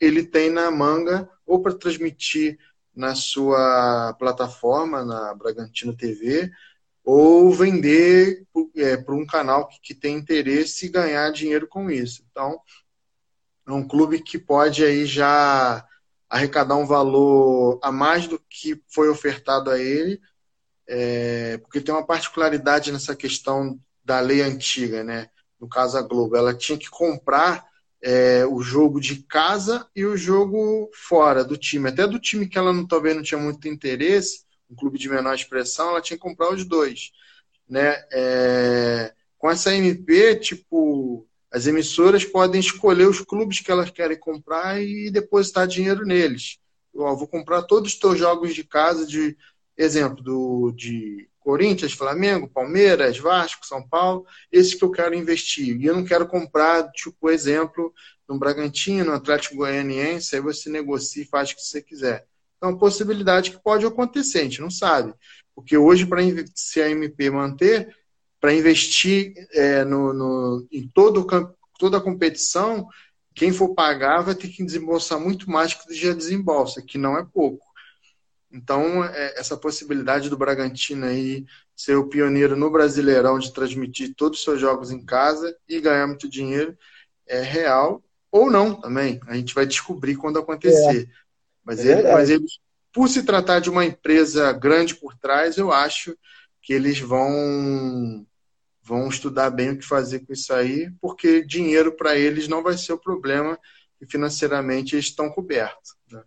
[0.00, 2.58] ele tem na manga, ou para transmitir
[2.94, 6.50] na sua plataforma, na Bragantino TV,
[7.04, 8.46] ou vender
[8.76, 12.24] é, para um canal que, que, tem interesse e ganhar dinheiro com isso.
[12.30, 12.58] Então,
[13.66, 15.84] é um clube que pode aí já
[16.34, 20.20] arrecadar um valor a mais do que foi ofertado a ele,
[20.84, 25.28] é, porque tem uma particularidade nessa questão da lei antiga, né?
[25.60, 27.64] No caso a Globo, ela tinha que comprar
[28.02, 32.58] é, o jogo de casa e o jogo fora do time, até do time que
[32.58, 36.22] ela não, talvez não tinha muito interesse, um clube de menor expressão, ela tinha que
[36.22, 37.12] comprar os dois.
[37.68, 37.94] Né?
[38.12, 44.82] É, com essa MP, tipo, as emissoras podem escolher os clubes que elas querem comprar
[44.82, 46.58] e depositar dinheiro neles.
[46.92, 49.36] Eu vou comprar todos os teus jogos de casa, de
[49.76, 55.80] exemplo, do, de Corinthians, Flamengo, Palmeiras, Vasco, São Paulo, esses que eu quero investir.
[55.80, 57.94] E eu não quero comprar, tipo, exemplo,
[58.28, 62.26] no Bragantino, Atlético Goianiense, aí você negocia e faz o que você quiser.
[62.60, 65.14] É uma possibilidade que pode acontecer, a gente não sabe.
[65.54, 66.20] Porque hoje, para
[66.52, 67.94] se a MP manter,
[68.44, 71.26] para investir é, no, no, em todo,
[71.78, 72.86] toda a competição,
[73.34, 77.24] quem for pagar vai ter que desembolsar muito mais que já desembolsa, que não é
[77.24, 77.64] pouco.
[78.52, 84.40] Então, é, essa possibilidade do Bragantino aí ser o pioneiro no Brasileirão de transmitir todos
[84.40, 86.76] os seus jogos em casa e ganhar muito dinheiro
[87.26, 89.22] é real ou não também.
[89.26, 91.08] A gente vai descobrir quando acontecer.
[91.08, 91.24] É.
[91.64, 92.58] Mas, é ele, mas eles,
[92.92, 96.14] por se tratar de uma empresa grande por trás, eu acho
[96.60, 98.26] que eles vão
[98.84, 102.76] vão estudar bem o que fazer com isso aí, porque dinheiro para eles não vai
[102.76, 103.58] ser o problema
[104.00, 105.94] e financeiramente eles estão cobertos.
[106.10, 106.22] Né?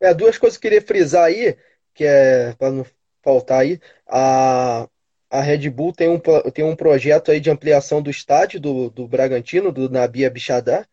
[0.00, 1.56] É, duas coisas que eu queria frisar aí,
[1.94, 2.86] que é para não
[3.22, 4.88] faltar aí, a,
[5.30, 6.18] a Red Bull tem um,
[6.52, 10.86] tem um projeto aí de ampliação do estádio do, do Bragantino, do Nabia Bichadá,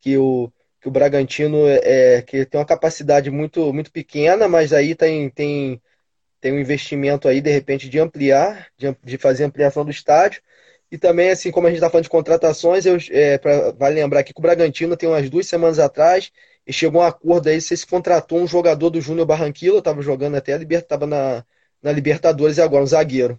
[0.00, 1.80] que o, que o Bragantino é,
[2.16, 5.80] é, que tem uma capacidade muito, muito pequena, mas aí tem, tem,
[6.42, 10.42] tem um investimento aí, de repente, de ampliar, de, de fazer ampliação do estádio.
[10.90, 14.20] E também, assim, como a gente está falando de contratações, eu, é, pra, vale lembrar
[14.20, 16.32] aqui que o Bragantino tem umas duas semanas atrás
[16.66, 20.34] e chegou a um acordo aí, se contratou um jogador do Júnior Barranquilla, estava jogando
[20.34, 21.44] até a Libertadores, na,
[21.80, 23.38] na Libertadores e agora, um zagueiro.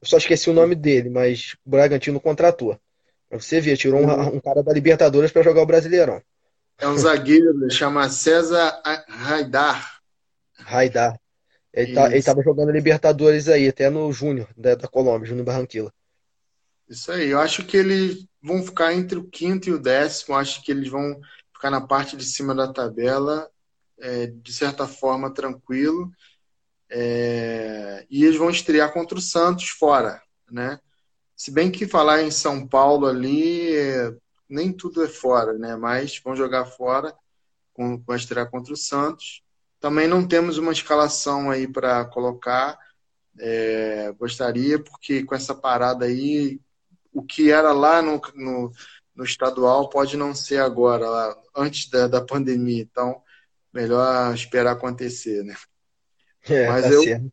[0.00, 2.78] Eu só esqueci o nome dele, mas o Bragantino contratou.
[3.28, 6.22] Pra você ver, tirou um, um cara da Libertadores para jogar o Brasileirão.
[6.78, 9.98] É um zagueiro, chama César Raidar.
[10.56, 11.18] Raidar.
[11.74, 15.92] Ele, tá, ele tava jogando Libertadores aí, até no Júnior, da, da Colômbia, Júnior Barranquilla.
[16.88, 20.62] Isso aí, eu acho que eles vão ficar entre o quinto e o décimo, acho
[20.62, 21.20] que eles vão
[21.52, 23.50] ficar na parte de cima da tabela,
[23.98, 26.12] é, de certa forma, tranquilo.
[26.88, 30.78] É, e eles vão estrear contra o Santos fora, né?
[31.34, 34.14] Se bem que falar em São Paulo ali, é,
[34.48, 35.74] nem tudo é fora, né?
[35.74, 37.12] Mas vão jogar fora
[37.72, 39.42] com, a estreia contra o Santos.
[39.84, 42.78] Também não temos uma escalação aí para colocar.
[43.38, 46.58] É, gostaria, porque com essa parada aí,
[47.12, 48.72] o que era lá no, no,
[49.14, 52.80] no estadual pode não ser agora, lá, antes da, da pandemia.
[52.80, 53.20] Então,
[53.70, 55.54] melhor esperar acontecer, né?
[56.48, 57.32] É, Mas tá eu, certo.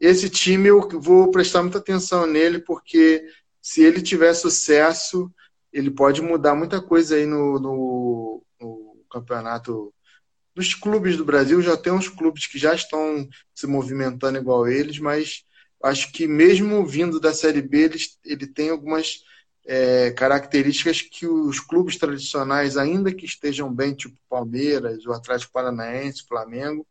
[0.00, 3.26] esse time eu vou prestar muita atenção nele, porque
[3.60, 5.30] se ele tiver sucesso,
[5.70, 9.92] ele pode mudar muita coisa aí no, no, no campeonato.
[10.58, 14.98] Nos clubes do Brasil já tem uns clubes que já estão se movimentando igual eles,
[14.98, 15.44] mas
[15.84, 19.22] acho que mesmo vindo da Série B, ele, ele tem algumas
[19.64, 26.26] é, características que os clubes tradicionais, ainda que estejam bem, tipo Palmeiras, o Atlético Paranaense,
[26.26, 26.84] Flamengo,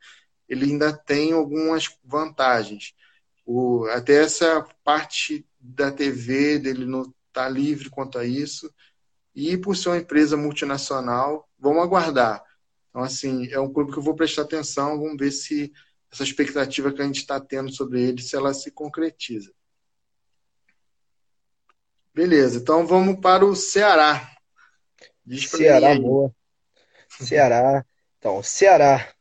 [0.48, 2.94] ele ainda tem algumas vantagens.
[3.46, 8.74] O, até essa parte da TV dele no está livre quanto a isso.
[9.36, 12.47] E por ser uma empresa multinacional, vamos aguardar.
[12.98, 15.72] Então, assim, é um clube que eu vou prestar atenção, vamos ver se
[16.12, 19.54] essa expectativa que a gente está tendo sobre ele, se ela se concretiza.
[22.12, 24.28] Beleza, então vamos para o Ceará.
[25.32, 26.34] Ceará, boa.
[27.08, 27.86] Ceará.
[28.18, 29.14] Então, Ceará.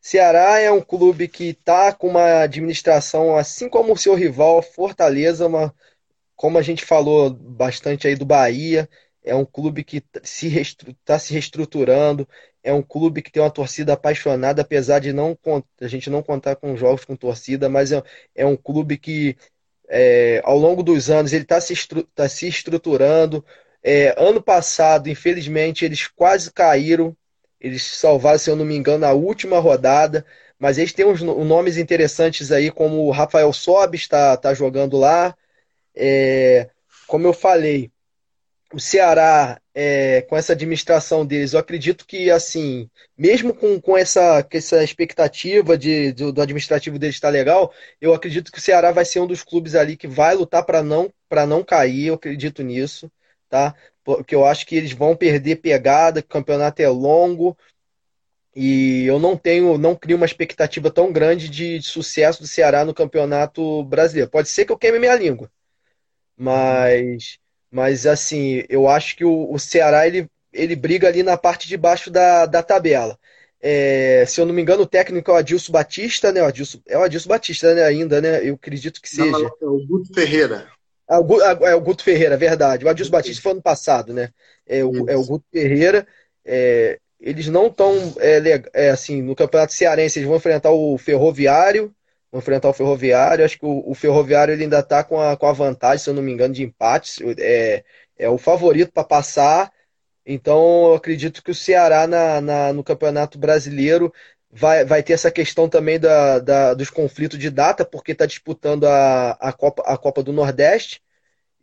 [0.00, 5.48] Ceará é um clube que está com uma administração, assim como o seu rival Fortaleza,
[5.48, 5.74] uma,
[6.34, 8.88] como a gente falou bastante aí do Bahia,
[9.24, 10.20] é um clube que está
[11.04, 12.28] tá se reestruturando,
[12.62, 15.38] é um clube que tem uma torcida apaixonada, apesar de não,
[15.80, 18.02] a gente não contar com jogos com torcida, mas é,
[18.34, 19.36] é um clube que
[19.88, 23.44] é, ao longo dos anos ele está se, estru- tá se estruturando.
[23.82, 27.16] É, ano passado, infelizmente, eles quase caíram.
[27.60, 30.24] Eles salvaram, se eu não me engano, na última rodada.
[30.58, 34.96] Mas eles têm uns no- nomes interessantes aí, como o Rafael Sobis está tá jogando
[34.98, 35.36] lá.
[35.96, 36.70] É,
[37.06, 37.91] como eu falei,
[38.72, 44.42] o Ceará, é, com essa administração deles, eu acredito que, assim, mesmo com, com essa,
[44.42, 48.90] com essa expectativa de, do, do administrativo deles estar legal, eu acredito que o Ceará
[48.92, 51.12] vai ser um dos clubes ali que vai lutar para não,
[51.48, 53.10] não cair, eu acredito nisso,
[53.48, 53.74] tá?
[54.04, 57.56] Porque eu acho que eles vão perder pegada, que o campeonato é longo,
[58.54, 62.84] e eu não tenho, não crio uma expectativa tão grande de, de sucesso do Ceará
[62.84, 64.30] no campeonato brasileiro.
[64.30, 65.50] Pode ser que eu queime minha língua.
[66.36, 67.38] Mas,
[67.72, 71.76] mas assim, eu acho que o, o Ceará ele, ele briga ali na parte de
[71.76, 73.18] baixo da, da tabela.
[73.60, 76.42] É, se eu não me engano, o técnico é o Adilson Batista, né?
[76.42, 77.84] O Adilson, é o Adilson Batista, né?
[77.84, 78.46] Ainda, né?
[78.46, 79.30] Eu acredito que seja.
[79.30, 80.68] não, é o Guto Ferreira.
[81.08, 82.84] Ah, o, ah, é o Guto Ferreira, verdade.
[82.84, 84.30] O Adilson Batista foi ano passado, né?
[84.66, 85.24] É o, é o.
[85.24, 86.06] Guto Ferreira.
[86.44, 90.18] é, eles não estão é, é, assim no Campeonato Cearense.
[90.18, 91.94] Eles vão enfrentar o Ferroviário,
[92.38, 93.44] enfrentar o Ferroviário.
[93.44, 96.14] Acho que o, o Ferroviário ele ainda está com a, com a vantagem, se eu
[96.14, 97.18] não me engano, de empates.
[97.38, 97.84] É,
[98.18, 99.72] é o favorito para passar.
[100.26, 104.12] Então, eu acredito que o Ceará na, na- no Campeonato Brasileiro
[104.50, 108.86] vai, vai ter essa questão também da, da- dos conflitos de data, porque está disputando
[108.86, 111.00] a, a Copa, a Copa do Nordeste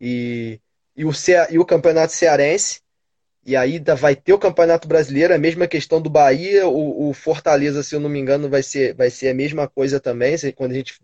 [0.01, 0.59] e,
[0.95, 2.82] e, o, Cea- e o Campeonato Cearense.
[3.50, 7.82] E aí vai ter o Campeonato Brasileiro, a mesma questão do Bahia, o, o Fortaleza,
[7.82, 10.76] se eu não me engano, vai ser, vai ser a mesma coisa também, quando a
[10.76, 11.02] gente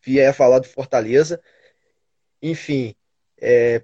[0.00, 1.42] vier falar do Fortaleza.
[2.40, 2.94] Enfim,
[3.40, 3.82] é,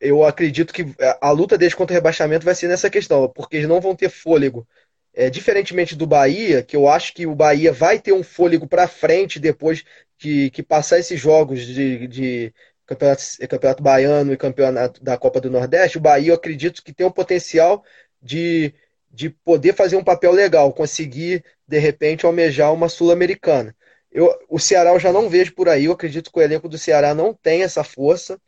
[0.00, 0.86] eu acredito que
[1.20, 4.08] a luta deles contra o rebaixamento vai ser nessa questão, porque eles não vão ter
[4.08, 4.66] fôlego.
[5.12, 8.88] É, diferentemente do Bahia, que eu acho que o Bahia vai ter um fôlego para
[8.88, 9.84] frente depois
[10.16, 12.54] que, que passar esses jogos de, de
[12.86, 17.06] campeonato, campeonato baiano e campeonato da Copa do Nordeste, o Bahia eu acredito que tem
[17.06, 17.84] o potencial
[18.22, 18.74] de,
[19.10, 23.74] de poder fazer um papel legal, conseguir de repente almejar uma Sul-Americana.
[24.12, 26.78] Eu, o Ceará eu já não vejo por aí, eu acredito que o elenco do
[26.78, 28.38] Ceará não tem essa força.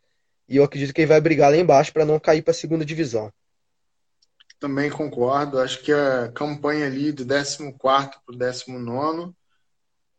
[0.47, 2.85] E eu acredito que ele vai brigar lá embaixo para não cair para a segunda
[2.85, 3.31] divisão.
[4.59, 5.59] Também concordo.
[5.59, 9.35] Acho que a campanha ali do 14 para o 19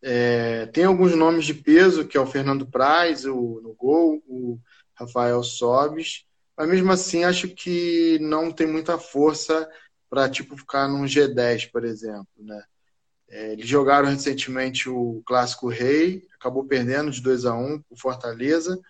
[0.02, 4.58] é, tem alguns nomes de peso, que é o Fernando Praz o, no gol, o
[4.94, 6.24] Rafael Sobis,
[6.56, 9.68] mas mesmo assim acho que não tem muita força
[10.08, 12.26] para tipo, ficar num G10, por exemplo.
[12.38, 12.62] Né?
[13.28, 18.80] É, eles jogaram recentemente o Clássico Rei, acabou perdendo de 2 a 1 o Fortaleza.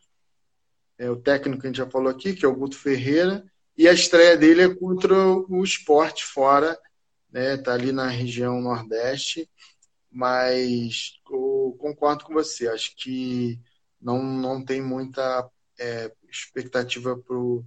[0.97, 3.45] É, o técnico que a gente já falou aqui, que é o Guto Ferreira,
[3.77, 6.79] e a estreia dele é contra o esporte fora,
[7.31, 7.57] né?
[7.57, 9.49] Tá ali na região Nordeste,
[10.19, 13.57] mas eu concordo com você, acho que
[14.01, 15.49] não, não tem muita
[15.79, 17.65] é, expectativa pro,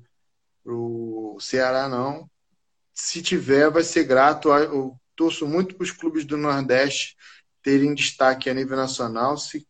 [0.62, 2.30] pro Ceará, não.
[2.94, 4.50] Se tiver, vai ser grato.
[4.50, 7.16] Eu torço muito para os clubes do Nordeste
[7.64, 9.38] terem destaque a nível nacional.
[9.38, 9.66] Se,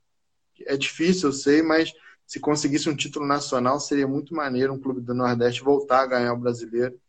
[0.65, 1.93] é difícil, eu sei, mas
[2.25, 6.34] se conseguisse um título nacional, seria muito maneiro um clube do Nordeste voltar a ganhar
[6.34, 6.99] o brasileiro,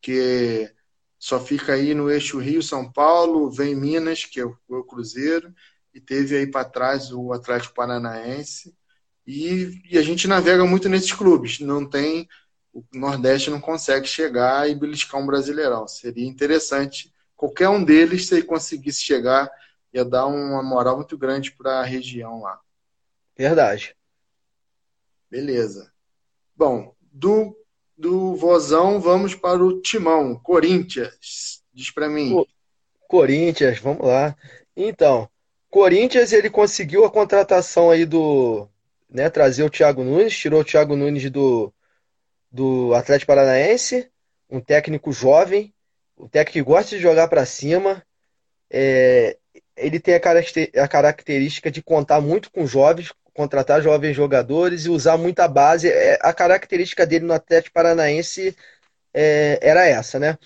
[0.00, 0.72] que
[1.18, 5.54] só fica aí no eixo Rio-São Paulo, vem Minas, que é o Cruzeiro,
[5.94, 8.76] e teve aí para trás o Atlético Paranaense.
[9.26, 11.58] E, e, a gente navega muito nesses clubes.
[11.58, 12.28] Não tem.
[12.72, 15.88] O Nordeste não consegue chegar e beliscar um brasileirão.
[15.88, 19.50] Seria interessante qualquer um deles, se ele conseguisse chegar,
[19.92, 22.60] ia dar uma moral muito grande para a região lá.
[23.36, 23.96] Verdade.
[25.30, 25.92] Beleza.
[26.54, 27.56] Bom, do,
[27.96, 31.62] do Vozão, vamos para o Timão, Corinthians.
[31.72, 32.44] Diz para mim.
[33.08, 34.36] Corinthians, vamos lá.
[34.76, 35.28] Então,
[35.70, 38.68] Corinthians, ele conseguiu a contratação aí do.
[39.08, 41.72] Né, trazer o Thiago Nunes, tirou o Thiago Nunes do,
[42.50, 44.10] do Atlético Paranaense,
[44.50, 45.72] um técnico jovem,
[46.18, 48.04] um técnico que gosta de jogar para cima.
[48.68, 49.38] É,
[49.76, 55.46] ele tem a característica de contar muito com jovens, contratar jovens jogadores e usar muita
[55.46, 55.92] base.
[56.22, 58.56] A característica dele no Atlético Paranaense
[59.12, 60.38] é, era essa, né?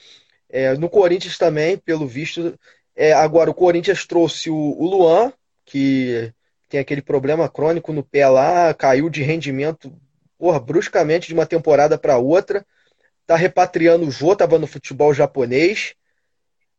[0.48, 2.58] É, no Corinthians também, pelo visto.
[2.96, 5.32] É, agora, o Corinthians trouxe o, o, Luan,
[5.64, 6.32] que
[6.68, 9.92] tem aquele problema crônico no pé lá, caiu de rendimento
[10.36, 12.66] porra, bruscamente de uma temporada para outra.
[13.26, 15.94] tá repatriando o Jô, tava no futebol japonês.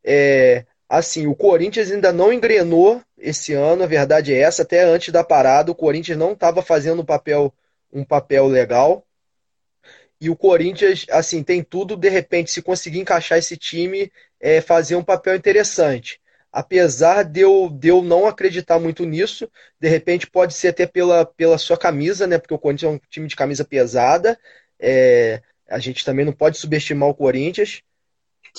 [0.04, 5.12] É, assim, o Corinthians ainda não engrenou esse ano, a verdade é essa, até antes
[5.12, 7.54] da parada, o Corinthians não estava fazendo um papel,
[7.92, 9.06] um papel legal.
[10.20, 14.10] E o Corinthians, assim, tem tudo, de repente, se conseguir encaixar esse time,
[14.40, 16.20] é, fazer um papel interessante.
[16.52, 19.48] Apesar de eu, de eu não acreditar muito nisso,
[19.80, 22.38] de repente pode ser até pela, pela sua camisa, né?
[22.38, 24.38] Porque o Corinthians é um time de camisa pesada.
[24.78, 27.82] É, a gente também não pode subestimar o Corinthians.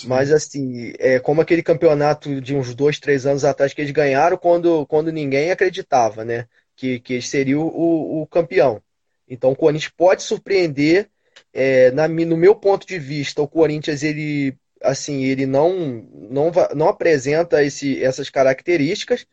[0.06, 4.38] Mas assim, é como aquele campeonato de uns dois, três anos atrás que eles ganharam
[4.38, 6.48] quando, quando ninguém acreditava, né?
[6.76, 8.82] Que, que eles seriam o, o campeão.
[9.28, 11.10] Então o Corinthians pode surpreender
[11.54, 16.90] é, na, no meu ponto de vista, o Corinthians ele assim ele não não, não
[16.90, 19.26] apresenta esse, essas características.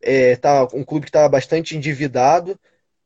[0.00, 2.58] É, tá um clube que está bastante endividado,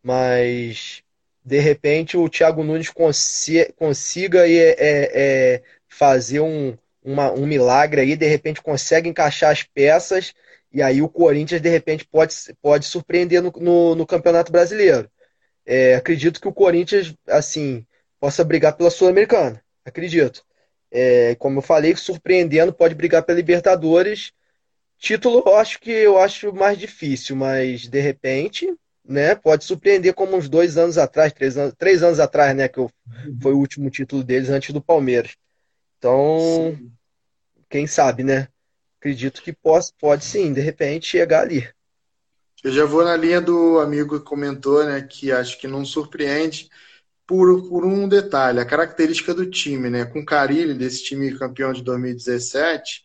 [0.02, 1.02] mas
[1.44, 5.62] de repente o Thiago Nunes consiga, consiga é, é,
[5.96, 10.34] fazer um, uma, um milagre aí, de repente consegue encaixar as peças
[10.72, 15.10] e aí o Corinthians de repente pode, pode surpreender no, no, no Campeonato Brasileiro.
[15.64, 17.86] É, acredito que o Corinthians assim
[18.20, 19.62] possa brigar pela Sul-Americana.
[19.84, 20.44] Acredito.
[20.90, 24.32] É, como eu falei, surpreendendo, pode brigar pela Libertadores.
[24.98, 28.72] Título, eu acho que eu acho mais difícil, mas de repente,
[29.04, 32.78] né, pode surpreender como uns dois anos atrás, três anos, três anos atrás, né, que
[32.78, 32.90] eu,
[33.40, 35.36] foi o último título deles antes do Palmeiras.
[35.98, 36.92] Então, sim.
[37.68, 38.48] quem sabe, né?
[38.98, 41.68] Acredito que pode, pode sim, de repente, chegar ali.
[42.64, 46.68] Eu já vou na linha do amigo que comentou, né, que acho que não surpreende
[47.26, 50.04] por, por um detalhe, a característica do time, né?
[50.04, 53.04] Com o Carilli, desse time campeão de 2017,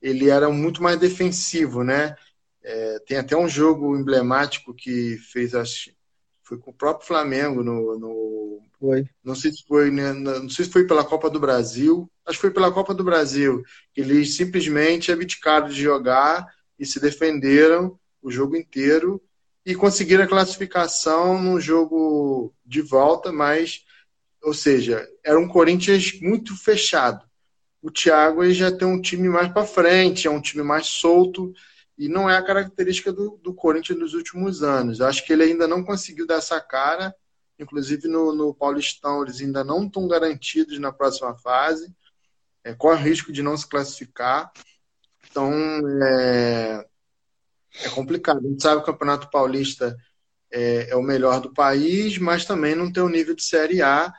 [0.00, 2.14] ele era muito mais defensivo, né?
[2.62, 5.90] É, tem até um jogo emblemático que fez, acho,
[6.42, 9.06] foi com o próprio Flamengo no, no foi.
[9.24, 12.42] não sei se foi, né, não sei se foi pela Copa do Brasil, acho que
[12.42, 13.62] foi pela Copa do Brasil,
[13.94, 16.46] que eles simplesmente abdicaram de jogar
[16.78, 19.22] e se defenderam o jogo inteiro
[19.64, 23.84] e conseguiram a classificação no jogo de volta, mas,
[24.42, 27.24] ou seja, era um Corinthians muito fechado.
[27.80, 31.52] O Thiago já tem um time mais para frente, é um time mais solto,
[31.96, 35.00] e não é a característica do, do Corinthians nos últimos anos.
[35.00, 37.14] acho que ele ainda não conseguiu dar essa cara,
[37.58, 41.94] inclusive no, no Paulistão eles ainda não estão garantidos na próxima fase,
[42.64, 44.52] é, corre risco de não se classificar.
[45.30, 45.52] Então,
[46.02, 46.86] é,
[47.84, 48.38] é complicado.
[48.38, 49.96] A gente sabe que o Campeonato Paulista
[50.52, 54.12] é, é, o melhor do país, mas também não tem o nível de Série A.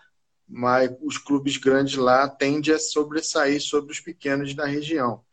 [0.48, 5.24] Mas os clubes grandes lá tendem a sobressair sobre os pequenos da região.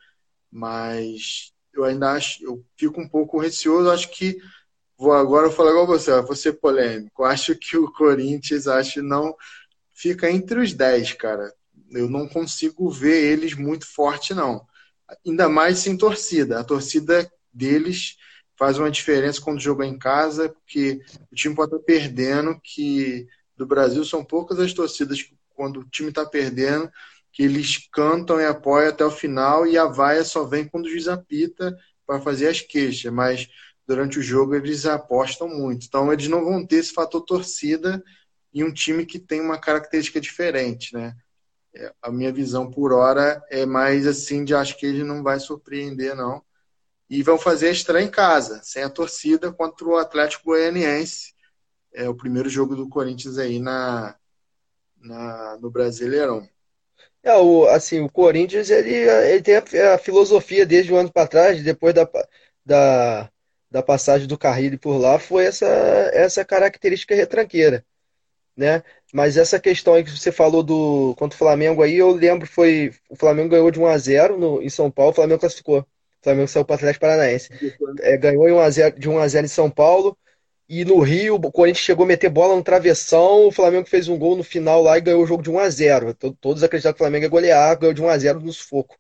[0.51, 3.91] Mas eu ainda acho, eu fico um pouco receoso.
[3.91, 4.39] Acho que
[4.97, 7.25] vou agora falar igual você, vou ser polêmico.
[7.25, 9.35] Acho que o Corinthians acho não
[9.93, 11.53] fica entre os 10, cara.
[11.91, 14.67] Eu não consigo ver eles muito forte, não.
[15.27, 16.61] Ainda mais sem torcida.
[16.61, 18.17] A torcida deles
[18.57, 21.01] faz uma diferença quando joga em casa, porque
[21.33, 26.11] o time pode estar perdendo, que do Brasil são poucas as torcidas quando o time
[26.11, 26.91] está perdendo,
[27.33, 30.89] que eles cantam e apoiam até o final e a vaia só vem quando o
[30.89, 31.77] juiz apita
[32.07, 33.49] para fazer as queixas, mas
[33.87, 35.87] durante o jogo eles apostam muito.
[35.87, 38.03] Então eles não vão ter esse fator torcida
[38.53, 41.17] e um time que tem uma característica diferente, né?
[41.75, 45.39] É, a minha visão por hora é mais assim de acho que ele não vai
[45.39, 46.43] surpreender não
[47.11, 51.35] e vão fazer a estreia em casa, sem a torcida, contra o Atlético Goianiense.
[51.93, 54.17] É o primeiro jogo do Corinthians aí na,
[54.97, 56.49] na no Brasileirão.
[57.23, 61.29] É, o, assim, o Corinthians ele, ele tem a, a filosofia desde o ano para
[61.29, 62.09] trás, depois da,
[62.65, 63.31] da,
[63.71, 65.67] da passagem do Carrilho por lá, foi essa,
[66.15, 67.85] essa característica retranqueira.
[68.57, 68.83] Né?
[69.13, 72.93] Mas essa questão aí que você falou do contra o Flamengo aí, eu lembro foi
[73.09, 75.81] o Flamengo ganhou de 1 a 0 no, em São Paulo, o Flamengo classificou.
[75.81, 77.49] O Flamengo saiu para o Atlético Paranaense.
[78.01, 80.19] É, ganhou em 1 a 0, de 1 a 0 em São Paulo.
[80.73, 83.49] E no Rio, o Corinthians chegou a meter bola no travessão.
[83.49, 85.69] O Flamengo fez um gol no final lá e ganhou o jogo de 1 a
[85.69, 88.97] 0 Todos acreditavam que o Flamengo ia golear, ganhou de 1 a 0 no sufoco.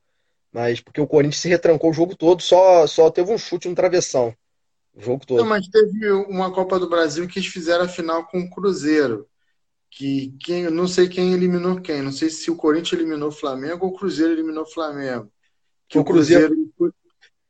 [0.52, 3.76] Mas porque o Corinthians se retrancou o jogo todo, só, só teve um chute no
[3.76, 4.34] travessão.
[4.92, 5.38] O jogo todo.
[5.38, 9.28] Não, mas teve uma Copa do Brasil que eles fizeram a final com o Cruzeiro.
[9.88, 12.02] Que quem, não sei quem eliminou quem.
[12.02, 15.30] Não sei se o Corinthians eliminou o Flamengo ou o Cruzeiro eliminou o Flamengo.
[15.88, 16.94] Que o Cruzeiro, Cruzeiro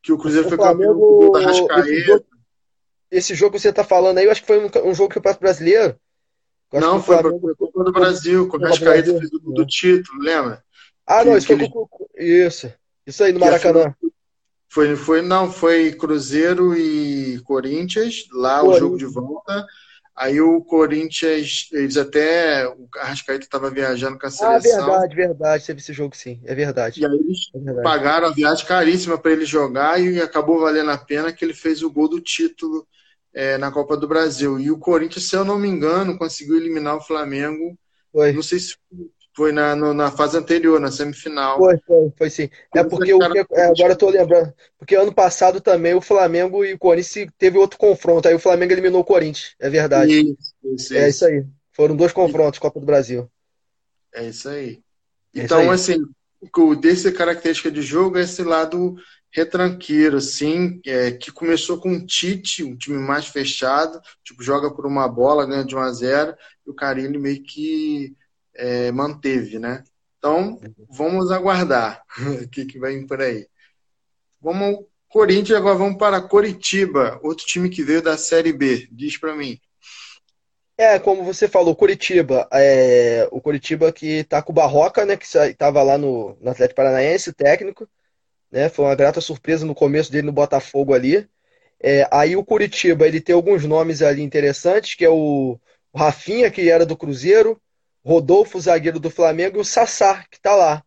[0.03, 2.30] que o Cruzeiro o foi Flamengo, campeão da Rascaeta.
[3.11, 5.19] Esse jogo que você está falando aí, eu acho que foi um, um jogo que
[5.19, 5.97] o Campeonato Brasileiro.
[6.73, 7.57] Não, foi Flamengo...
[7.57, 10.63] Copa do Brasil, com o Rascaeta fez do, do título, lembra?
[11.07, 11.71] Ah, não, isso foi ele...
[12.17, 12.73] Isso.
[13.05, 13.95] Isso aí no Maracanã.
[14.69, 18.77] Foi, foi, não, foi Cruzeiro e Corinthians, lá Corinthians.
[18.77, 19.67] o jogo de volta.
[20.15, 22.69] Aí o Corinthians, eles até.
[22.69, 24.85] O Arrascaeta estava viajando com a seleção.
[24.85, 25.67] Ah, verdade, verdade.
[25.67, 27.01] Teve esse jogo sim, é verdade.
[27.01, 30.99] E aí eles é pagaram a viagem caríssima para ele jogar e acabou valendo a
[30.99, 32.87] pena que ele fez o gol do título
[33.35, 34.59] é, na Copa do Brasil.
[34.59, 37.79] E o Corinthians, se eu não me engano, conseguiu eliminar o Flamengo.
[38.13, 38.33] Foi.
[38.33, 38.77] Não sei se
[39.35, 41.59] foi na, no, na fase anterior, na semifinal.
[41.59, 42.51] Foi, foi, foi sim.
[42.75, 44.53] É porque o é, agora eu tô lembrando.
[44.79, 48.29] Porque ano passado também o Flamengo e o Corinthians teve outro confronto.
[48.29, 49.55] Aí o Flamengo eliminou o Corinthians.
[49.61, 50.13] É verdade.
[50.13, 51.45] Isso, isso, é isso aí.
[51.73, 53.31] Foram dois confrontos, Copa do Brasil.
[54.13, 54.83] É isso aí.
[55.35, 55.97] É então, isso aí.
[55.97, 56.05] assim,
[56.57, 58.97] o desse característica de jogo é esse lado
[59.33, 64.87] retranqueiro, assim, é, que começou com um Tite, um time mais fechado, tipo, joga por
[64.87, 68.15] uma bola, ganha de 1 a 0 e o Carilho meio que
[68.55, 69.85] é, manteve, né?
[70.19, 70.61] Então,
[70.91, 72.03] vamos aguardar
[72.43, 73.47] o que, que vir por aí.
[74.41, 78.89] Vamos, Corinthians, agora vamos para Coritiba, outro time que veio da Série B.
[78.91, 79.59] Diz para mim.
[80.77, 82.49] É, como você falou, Curitiba.
[82.51, 85.15] É, o Curitiba que tá com o Barroca, né?
[85.15, 87.87] Que estava lá no, no Atlético Paranaense, técnico.
[88.51, 91.29] Né, foi uma grata surpresa no começo dele no Botafogo ali.
[91.83, 95.59] É, aí o Curitiba ele tem alguns nomes ali interessantes, que é o,
[95.95, 97.61] Rafinha, que era do Cruzeiro,
[98.05, 100.85] Rodolfo, zagueiro do Flamengo, e o Sassá, que está lá.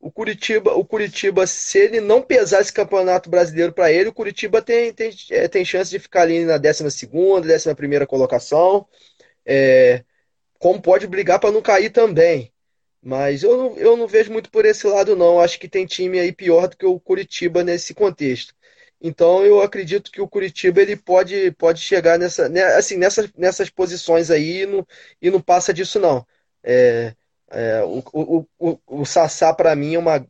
[0.00, 4.60] O Curitiba, o Curitiba, se ele não pesar esse campeonato brasileiro para ele, o Curitiba
[4.60, 8.88] tem, tem, é, tem chance de ficar ali na 12 segunda, 11 primeira colocação.
[9.46, 10.04] É,
[10.58, 12.51] como pode brigar para não cair também.
[13.02, 15.40] Mas eu não, eu não vejo muito por esse lado, não.
[15.40, 18.54] Acho que tem time aí pior do que o Curitiba nesse contexto.
[19.00, 23.68] Então eu acredito que o Curitiba ele pode, pode chegar nessa, né, assim, nessas, nessas
[23.68, 24.86] posições aí e não,
[25.20, 26.24] e não passa disso, não.
[26.62, 27.14] É,
[27.50, 30.26] é, o, o, o, o Sassá, para mim, é uma,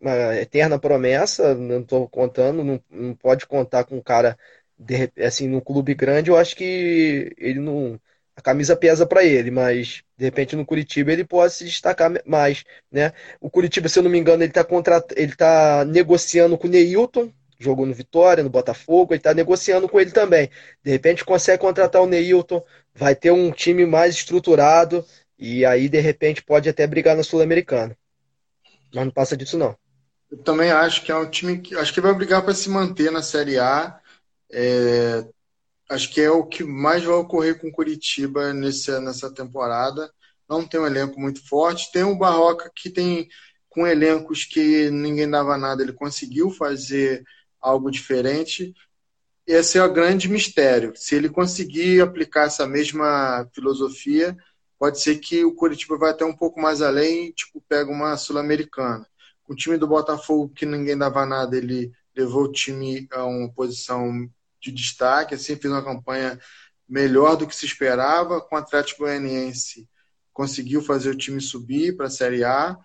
[0.00, 1.54] uma, eterna promessa.
[1.54, 4.38] Não estou contando, não, não pode contar com um cara
[4.78, 6.30] de, assim, no clube grande.
[6.30, 8.00] Eu acho que ele não.
[8.40, 12.64] A camisa pesa para ele, mas de repente no Curitiba ele pode se destacar mais,
[12.90, 13.12] né?
[13.38, 14.66] O Curitiba, se eu não me engano, ele está
[15.14, 20.00] ele tá negociando com o Neilton, jogou no Vitória, no Botafogo, ele está negociando com
[20.00, 20.48] ele também.
[20.82, 22.64] De repente consegue contratar o Neilton,
[22.94, 25.04] vai ter um time mais estruturado,
[25.38, 27.96] e aí, de repente, pode até brigar na Sul-Americana.
[28.94, 29.76] Mas não passa disso, não.
[30.30, 33.10] Eu também acho que é um time que acho que vai brigar para se manter
[33.10, 33.98] na Série A.
[34.50, 35.24] É,
[35.90, 40.10] acho que é o que mais vai ocorrer com Curitiba nesse, nessa temporada.
[40.48, 41.90] Não tem um elenco muito forte.
[41.92, 43.28] Tem o Barroca que tem
[43.68, 47.24] com elencos que ninguém dava nada, ele conseguiu fazer
[47.60, 48.74] algo diferente.
[49.46, 50.92] Esse é o grande mistério.
[50.96, 54.36] Se ele conseguir aplicar essa mesma filosofia,
[54.78, 58.16] pode ser que o Curitiba vai até um pouco mais além e tipo, pega uma
[58.16, 59.06] Sul-Americana.
[59.48, 64.28] O time do Botafogo, que ninguém dava nada, ele levou o time a uma posição
[64.60, 66.38] de destaque, assim, fez uma campanha
[66.88, 68.40] melhor do que se esperava.
[68.40, 69.88] Com o Atlético Goianiense,
[70.32, 72.76] conseguiu fazer o time subir para a Série A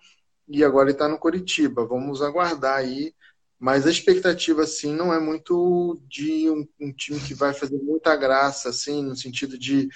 [0.48, 1.86] e agora ele está no Curitiba.
[1.86, 3.14] Vamos aguardar aí.
[3.58, 8.14] Mas a expectativa, assim, não é muito de um, um time que vai fazer muita
[8.14, 9.88] graça, assim, no sentido de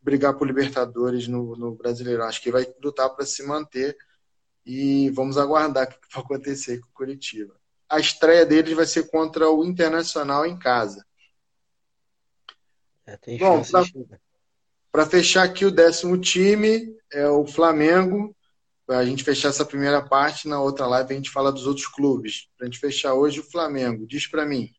[0.00, 2.22] brigar por Libertadores no, no Brasileiro.
[2.22, 3.96] Acho que vai lutar para se manter
[4.64, 7.54] e vamos aguardar o que vai acontecer com o Curitiba.
[7.88, 11.04] A estreia deles vai ser contra o Internacional em casa.
[13.26, 13.62] É, Bom,
[14.90, 18.34] para fechar aqui o décimo time é o Flamengo.
[18.86, 21.86] Para a gente fechar essa primeira parte, na outra live a gente fala dos outros
[21.86, 22.48] clubes.
[22.56, 24.06] Para a gente fechar hoje o Flamengo.
[24.06, 24.70] Diz para mim.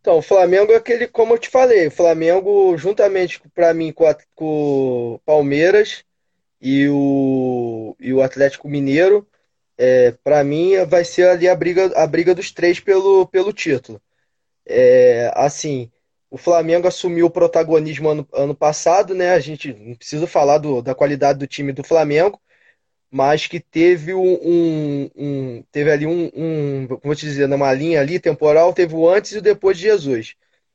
[0.00, 4.06] Então, o Flamengo é aquele, como eu te falei, o Flamengo, juntamente para mim com,
[4.06, 6.04] a, com o Palmeiras
[6.60, 9.26] e o, e o Atlético Mineiro,
[9.76, 14.00] é, para mim vai ser ali a briga, a briga dos três pelo, pelo título.
[14.64, 15.90] É, assim,
[16.30, 19.32] o Flamengo assumiu o protagonismo ano, ano passado, né?
[19.32, 22.40] A gente não precisa falar do, da qualidade do time do Flamengo,
[23.10, 27.72] mas que teve um, um, um teve ali um, um, como eu te dizer, numa
[27.72, 30.34] linha ali temporal, teve o antes e o depois de Jesus.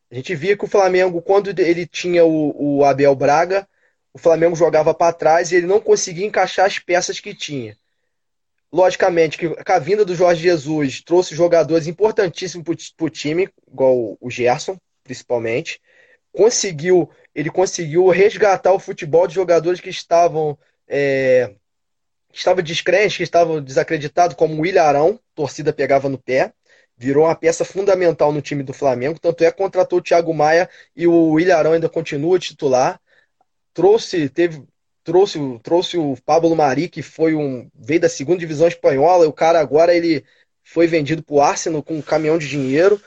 [0.10, 3.68] A gente via que o Flamengo, quando ele tinha o, o Abel Braga,
[4.14, 7.78] o Flamengo jogava para trás e ele não conseguia encaixar as peças que tinha.
[8.72, 14.30] Logicamente que a vinda do Jorge Jesus trouxe jogadores importantíssimos para o time, igual o
[14.30, 15.80] Gerson, principalmente.
[16.32, 21.56] Conseguiu, ele conseguiu resgatar o futebol de jogadores que estavam é,
[22.32, 26.54] que estava descrente, que estava desacreditado, como o Ilharão, torcida pegava no pé,
[26.98, 30.70] virou uma peça fundamental no time do Flamengo, tanto é que contratou o Thiago Maia
[30.96, 33.00] e o Ilharão ainda continua titular.
[33.74, 34.64] Trouxe, teve,
[35.04, 39.34] trouxe, trouxe o Pablo Mari, que foi um veio da segunda divisão espanhola, e o
[39.34, 40.24] cara agora ele
[40.64, 43.02] foi vendido para o Arsenal com um caminhão de dinheiro.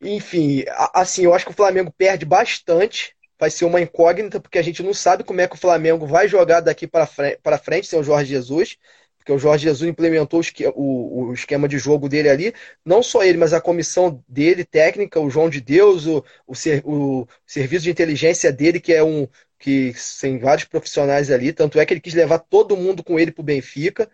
[0.00, 4.62] Enfim, assim, eu acho que o Flamengo perde bastante vai ser uma incógnita, porque a
[4.62, 7.98] gente não sabe como é que o Flamengo vai jogar daqui para frente, frente sem
[7.98, 8.76] o Jorge Jesus,
[9.18, 10.40] porque o Jorge Jesus implementou
[10.74, 15.28] o, esquema de jogo dele ali, não só ele, mas a comissão dele, técnica, o
[15.28, 19.28] João de Deus, o, o, o serviço de inteligência dele, que é um
[19.58, 23.32] que tem vários profissionais ali, tanto é que ele quis levar todo mundo com ele
[23.32, 24.08] para o Benfica.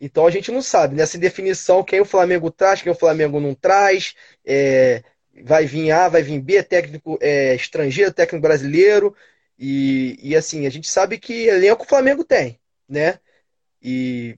[0.00, 3.54] Então a gente não sabe nessa definição quem o Flamengo traz, quem o Flamengo não
[3.54, 4.14] traz.
[4.44, 5.02] É,
[5.44, 9.14] vai vir A, vai vir B, técnico é, estrangeiro, técnico brasileiro.
[9.58, 13.18] E, e assim, a gente sabe que elenco o Flamengo tem, né?
[13.82, 14.36] E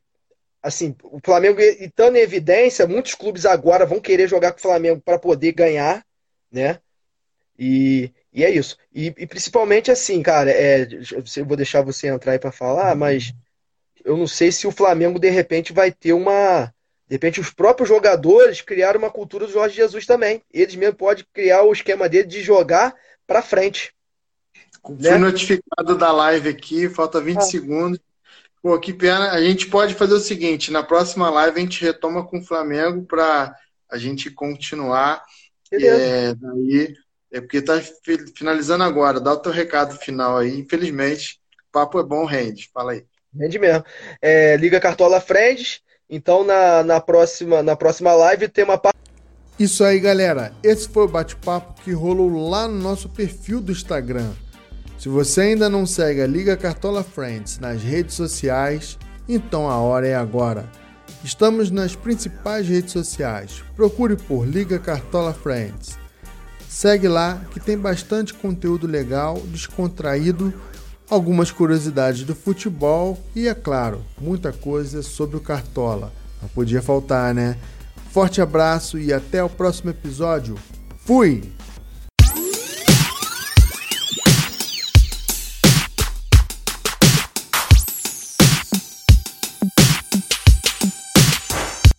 [0.62, 5.01] assim, o Flamengo estando em evidência, muitos clubes agora vão querer jogar com o Flamengo
[5.01, 6.05] para poder ganhar,
[6.51, 6.80] né?
[7.59, 8.76] E, e é isso.
[8.92, 10.86] E, e principalmente assim, cara, é,
[11.36, 13.32] eu vou deixar você entrar aí para falar, mas
[14.05, 16.72] eu não sei se o Flamengo de repente vai ter uma
[17.09, 20.42] de repente, os próprios jogadores criaram uma cultura do Jorge Jesus também.
[20.52, 22.94] Eles mesmo podem criar o esquema dele de jogar
[23.26, 23.94] para frente.
[24.84, 25.16] Fui né?
[25.16, 27.40] notificado da live aqui, falta 20 ah.
[27.40, 27.98] segundos.
[28.62, 29.32] Pô, que pena.
[29.32, 33.02] A gente pode fazer o seguinte: na próxima live a gente retoma com o Flamengo
[33.06, 33.56] para
[33.90, 35.22] a gente continuar.
[35.70, 36.02] Beleza.
[36.02, 36.94] É, daí,
[37.32, 37.80] é porque tá
[38.36, 39.18] finalizando agora.
[39.18, 40.59] Dá o teu recado final aí.
[40.59, 41.40] Infelizmente,
[41.72, 42.68] papo é bom, rende.
[42.72, 43.04] Fala aí.
[43.34, 43.84] Rende mesmo.
[44.20, 48.80] É, Liga Cartola Friends então na, na, próxima, na próxima live tem uma
[49.59, 50.52] Isso aí, galera.
[50.62, 54.30] Esse foi o bate-papo que rolou lá no nosso perfil do Instagram.
[54.98, 58.98] Se você ainda não segue a Liga Cartola Friends nas redes sociais,
[59.28, 60.68] então a hora é agora.
[61.22, 63.62] Estamos nas principais redes sociais.
[63.76, 65.98] Procure por Liga Cartola Friends.
[66.68, 70.52] Segue lá que tem bastante conteúdo legal, descontraído
[71.11, 76.12] algumas curiosidades do futebol e, é claro, muita coisa sobre o Cartola.
[76.40, 77.56] Não podia faltar, né?
[78.11, 80.56] Forte abraço e até o próximo episódio.
[80.98, 81.57] Fui!